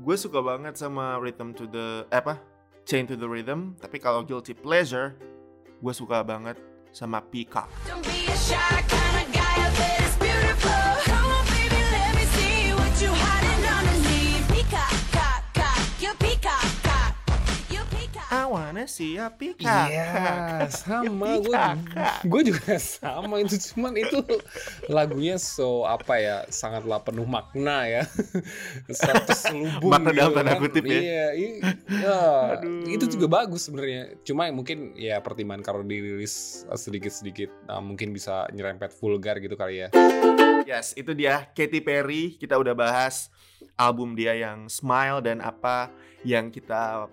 gue 0.00 0.16
suka 0.16 0.40
banget 0.40 0.80
sama 0.80 1.20
Rhythm 1.20 1.52
to 1.52 1.68
the 1.68 2.08
eh, 2.08 2.16
apa? 2.16 2.40
Chain 2.88 3.04
to 3.04 3.20
the 3.20 3.28
Rhythm, 3.28 3.76
tapi 3.76 4.00
kalau 4.00 4.24
guilty 4.24 4.56
pleasure, 4.56 5.12
gue 5.84 5.92
suka 5.92 6.24
banget 6.24 6.56
sama 6.88 7.20
Peacock. 7.20 7.68
Don't 7.84 8.00
be 8.00 8.24
a 8.32 8.36
shy 8.38 8.80
wanna 18.58 18.84
see 18.84 19.14
a 19.14 19.30
peacock. 19.30 19.86
Iya, 19.86 20.66
sama 20.68 21.38
gue. 21.38 21.54
Peacock. 21.54 21.78
Gue 22.26 22.42
juga 22.42 22.74
sama 22.76 23.38
itu 23.38 23.54
cuman 23.70 23.94
itu 23.94 24.18
lagunya 24.86 25.38
so 25.38 25.86
apa 25.86 26.18
ya 26.18 26.36
sangatlah 26.48 26.98
penuh 27.00 27.24
makna 27.24 27.86
ya. 27.86 28.02
Satu 28.90 29.32
selubung 29.32 29.94
Makna 29.94 30.10
dalam 30.10 30.30
gitu 30.30 30.36
tanda 30.42 30.52
kan. 30.52 30.60
kutip 30.60 30.84
ya. 30.84 30.98
Iya, 30.98 31.26
i- 31.34 31.58
ya, 31.88 32.20
itu 32.90 33.04
juga 33.06 33.26
bagus 33.30 33.64
sebenarnya. 33.64 34.18
Cuma 34.22 34.50
mungkin 34.50 34.98
ya 34.98 35.22
pertimbangan 35.22 35.62
kalau 35.62 35.82
dirilis 35.82 36.66
sedikit-sedikit 36.68 37.48
nah, 37.64 37.78
mungkin 37.78 38.10
bisa 38.10 38.50
nyerempet 38.50 38.90
vulgar 38.98 39.38
gitu 39.38 39.54
kali 39.54 39.86
ya. 39.86 39.88
Yes, 40.64 40.92
itu 40.92 41.16
dia 41.16 41.48
Katy 41.54 41.80
Perry. 41.80 42.36
Kita 42.36 42.60
udah 42.60 42.76
bahas 42.76 43.32
album 43.74 44.12
dia 44.12 44.36
yang 44.36 44.68
Smile 44.68 45.24
dan 45.24 45.40
apa 45.40 45.88
yang 46.26 46.50
kita 46.50 47.06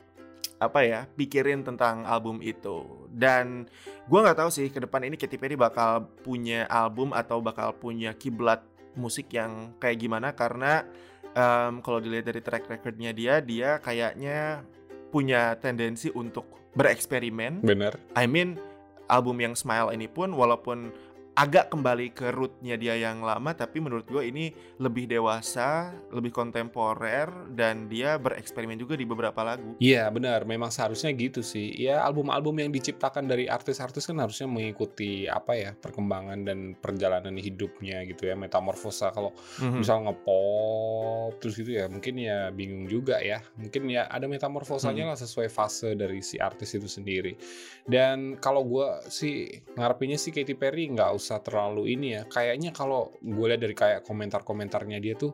apa 0.59 0.79
ya 0.87 1.01
pikirin 1.19 1.63
tentang 1.67 2.07
album 2.07 2.39
itu. 2.39 3.07
Dan 3.11 3.67
gua 4.07 4.25
nggak 4.25 4.39
tahu 4.39 4.49
sih 4.51 4.67
ke 4.71 4.79
depan 4.83 5.03
ini 5.07 5.19
Katy 5.19 5.35
Perry 5.35 5.55
bakal 5.59 6.07
punya 6.23 6.67
album 6.71 7.11
atau 7.11 7.43
bakal 7.43 7.75
punya 7.75 8.15
kiblat 8.15 8.63
musik 8.95 9.31
yang 9.35 9.75
kayak 9.77 9.99
gimana 9.99 10.31
karena 10.31 10.87
em, 11.35 11.83
kalau 11.83 11.99
dilihat 11.99 12.31
dari 12.31 12.39
track 12.39 12.71
recordnya 12.71 13.11
dia, 13.11 13.43
dia 13.43 13.77
kayaknya 13.83 14.63
punya 15.11 15.55
tendensi 15.59 16.11
untuk 16.11 16.47
bereksperimen 16.75 17.63
Bener. 17.63 17.95
I 18.15 18.27
mean 18.27 18.59
album 19.07 19.39
yang 19.39 19.53
Smile 19.55 19.95
ini 19.95 20.11
pun 20.11 20.31
walaupun 20.35 20.91
agak 21.35 21.67
kembali 21.67 22.15
ke 22.15 22.31
rootnya 22.31 22.79
dia 22.79 22.95
yang 22.95 23.19
lama 23.19 23.51
tapi 23.51 23.83
menurut 23.83 24.07
gue 24.07 24.23
ini 24.23 24.55
lebih 24.79 25.03
dewasa, 25.03 25.91
lebih 26.15 26.31
kontemporer 26.31 27.27
dan 27.51 27.91
dia 27.91 28.15
bereksperimen 28.15 28.79
juga 28.79 28.95
di 28.95 29.03
beberapa 29.03 29.43
lagu. 29.43 29.75
Iya 29.83 30.07
benar, 30.15 30.47
memang 30.47 30.71
seharusnya 30.71 31.11
gitu 31.11 31.43
sih. 31.43 31.75
Ya 31.75 31.99
album-album 32.07 32.63
yang 32.63 32.71
diciptakan 32.71 33.27
dari 33.27 33.51
artis-artis 33.51 34.07
kan 34.07 34.15
harusnya 34.23 34.47
mengikuti 34.47 35.27
apa 35.27 35.59
ya 35.59 35.71
perkembangan 35.75 36.47
dan 36.47 36.71
perjalanan 36.79 37.35
hidupnya 37.35 38.07
gitu 38.07 38.31
ya, 38.31 38.39
metamorfosa. 38.39 39.11
Kalau 39.11 39.35
Mhm. 39.59 39.83
misal 39.83 40.07
ngepop 40.07 41.35
terus 41.43 41.59
gitu 41.59 41.75
ya, 41.75 41.91
mungkin 41.91 42.15
ya 42.15 42.47
bingung 42.55 42.87
juga 42.87 43.19
ya. 43.19 43.43
Mungkin 43.59 43.91
ya 43.91 44.07
ada 44.07 44.31
metamorfosanya 44.31 45.11
lah 45.11 45.19
sesuai 45.19 45.51
fase 45.51 45.99
dari 45.99 46.23
si 46.23 46.39
artis 46.39 46.79
itu 46.79 46.87
sendiri. 46.87 47.35
Dan 47.83 48.39
kalau 48.39 48.63
gua 48.63 49.03
sih 49.11 49.51
ngarepinnya 49.75 50.15
sih 50.15 50.31
Katy 50.31 50.55
Perry 50.55 50.87
nggak 50.95 51.11
usah 51.11 51.24
terlalu 51.41 51.97
ini 51.97 52.07
ya. 52.19 52.23
Kayaknya 52.29 52.69
kalau 52.71 53.13
gue 53.19 53.45
lihat 53.49 53.61
dari 53.61 53.75
kayak 53.75 54.05
komentar-komentarnya 54.05 55.01
dia 55.01 55.17
tuh 55.17 55.33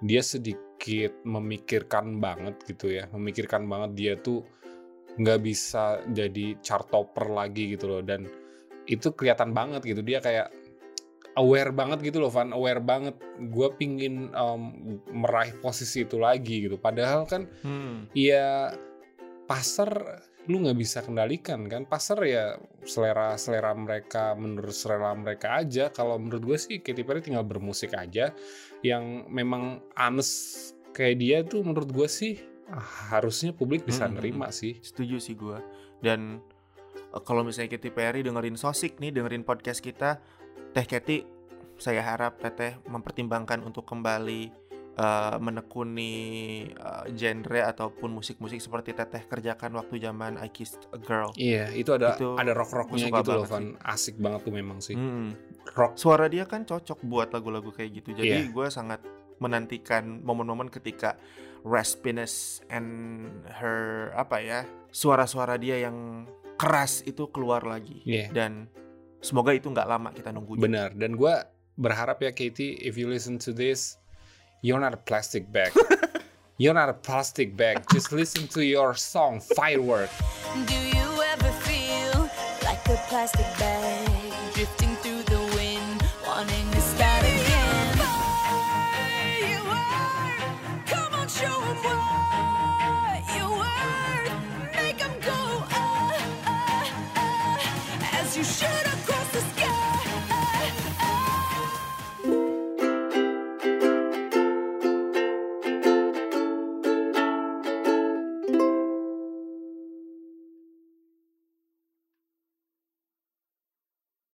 dia 0.00 0.22
sedikit 0.24 1.12
memikirkan 1.28 2.16
banget 2.22 2.64
gitu 2.64 2.88
ya. 2.88 3.04
Memikirkan 3.12 3.68
banget 3.68 3.90
dia 3.94 4.12
tuh 4.16 4.46
nggak 5.18 5.40
bisa 5.42 6.00
jadi 6.08 6.56
chart 6.64 6.88
topper 6.88 7.28
lagi 7.28 7.76
gitu 7.76 7.90
loh. 7.90 8.02
Dan 8.02 8.24
itu 8.88 9.12
kelihatan 9.12 9.52
banget 9.52 9.84
gitu. 9.84 10.00
Dia 10.00 10.24
kayak 10.24 10.48
aware 11.36 11.70
banget 11.70 12.02
gitu 12.02 12.18
loh 12.24 12.32
Van. 12.32 12.50
Aware 12.50 12.82
banget. 12.82 13.14
Gue 13.52 13.68
pingin 13.76 14.32
em, 14.32 14.62
meraih 15.12 15.52
posisi 15.60 16.02
itu 16.08 16.16
lagi 16.18 16.66
gitu. 16.66 16.80
Padahal 16.80 17.28
kan 17.28 17.44
Hmm. 17.62 18.08
ya 18.16 18.72
pasar 19.48 20.20
lu 20.48 20.64
nggak 20.64 20.78
bisa 20.80 21.04
kendalikan 21.04 21.68
kan 21.68 21.84
pasar 21.84 22.24
ya 22.24 22.56
selera 22.82 23.36
selera 23.36 23.76
mereka 23.76 24.32
menurut 24.32 24.72
selera 24.72 25.12
mereka 25.12 25.60
aja 25.60 25.92
kalau 25.92 26.16
menurut 26.16 26.40
gue 26.40 26.58
sih 26.58 26.76
Katy 26.80 27.04
Perry 27.04 27.20
tinggal 27.20 27.44
bermusik 27.44 27.92
aja 27.92 28.32
yang 28.80 29.28
memang 29.28 29.84
honest 29.92 30.72
kayak 30.96 31.16
dia 31.20 31.38
tuh 31.44 31.60
menurut 31.60 31.92
gue 31.92 32.08
sih 32.08 32.40
ah, 32.72 33.12
harusnya 33.12 33.52
publik 33.52 33.84
bisa 33.84 34.08
Hmm. 34.08 34.16
nerima 34.16 34.48
sih 34.48 34.80
Setuju 34.80 35.20
sih 35.20 35.36
gue. 35.36 35.60
Dan 36.00 36.40
eh, 36.96 37.22
kalau 37.22 37.44
misalnya 37.44 37.76
Katy 37.76 37.90
Perry 37.92 38.20
dengerin 38.24 38.56
Sosik 38.56 38.96
nih, 38.98 39.12
dengerin 39.12 39.44
podcast 39.44 39.84
kita, 39.84 40.16
Teh 40.72 40.86
Katy, 40.86 41.24
saya 41.76 42.00
harap 42.00 42.40
Teteh 42.40 42.80
mempertimbangkan 42.88 43.62
untuk 43.62 43.84
kembali 43.84 44.67
eh, 44.98 45.36
menekuni 45.38 46.14
eh, 46.66 47.04
genre 47.12 47.60
ataupun 47.64 48.10
musik-musik 48.12 48.58
seperti 48.58 48.90
Teteh 48.92 49.24
kerjakan 49.24 49.72
waktu 49.72 49.96
zaman 49.98 50.36
I 50.36 50.50
Kissed 50.50 50.90
a 50.90 50.98
Girl. 50.98 51.30
iya 51.34 51.70
itu 51.70 51.90
ada 51.90 52.12
Itu 52.12 52.34
ada 52.34 52.50
rock 52.50 52.74
rocknya 52.74 53.06
gua 53.06 53.08
suka 53.08 53.18
gitu 53.20 53.30
loh 53.32 53.46
Van 53.46 53.66
asik 53.80 54.18
banget 54.18 54.40
tuh 54.42 54.52
memang 54.52 54.78
sih 54.78 54.92
Hmm. 54.92 55.32
rock 55.72 55.94
Suara 55.94 56.26
dia 56.26 56.44
kan 56.44 56.62
cocok 56.62 56.98
buat 57.02 57.30
lagu-lagu 57.30 57.70
kayak 57.70 57.90
gitu. 57.94 58.12
Jadi 58.12 58.26
Iya. 58.40 58.50
gue 58.50 58.66
sangat 58.68 59.00
menantikan 59.38 60.18
momen-momen 60.20 60.66
ketika 60.66 61.14
raspiness 61.62 62.34
and 62.66 63.28
her 63.52 64.10
apa 64.12 64.36
ya 64.38 64.60
suara-suara 64.90 65.54
dia 65.54 65.78
yang 65.80 66.26
keras 66.56 67.04
itu 67.04 67.30
keluar 67.30 67.62
lagi. 67.62 68.02
Iya. 68.02 68.32
Dan 68.32 68.66
semoga 69.18 69.50
itu 69.50 69.66
nggak 69.66 69.86
lama 69.86 70.10
kita 70.10 70.30
nunggu. 70.30 70.58
benar 70.58 70.90
dan 70.92 71.14
gue 71.14 71.34
berharap 71.74 72.18
ya 72.18 72.30
Katy 72.30 72.82
if 72.82 72.94
you 72.94 73.06
listen 73.06 73.34
to 73.36 73.50
this 73.50 73.94
You're 74.60 74.80
not 74.80 74.92
a 74.92 74.96
plastic 74.96 75.50
bag. 75.52 75.72
You're 76.58 76.74
not 76.74 76.88
a 76.88 76.92
plastic 76.94 77.56
bag. 77.56 77.84
Just 77.92 78.10
listen 78.10 78.48
to 78.48 78.64
your 78.64 78.94
song, 78.96 79.38
Firework. 79.40 80.10
Do 80.66 80.74
you 80.74 81.22
ever 81.22 81.52
feel 81.62 82.28
like 82.64 82.84
a 82.88 82.96
plastic 83.08 83.46
bag 83.56 84.34
drifting 84.54 84.96
through 84.96 85.22
the 85.22 85.38
wind, 85.54 86.02
wanting 86.26 86.68
to 86.72 86.80
start 86.80 87.22
again? 87.22 87.96
Firework, 89.62 90.86
come 90.86 91.14
on, 91.14 91.28
why. 91.28 92.57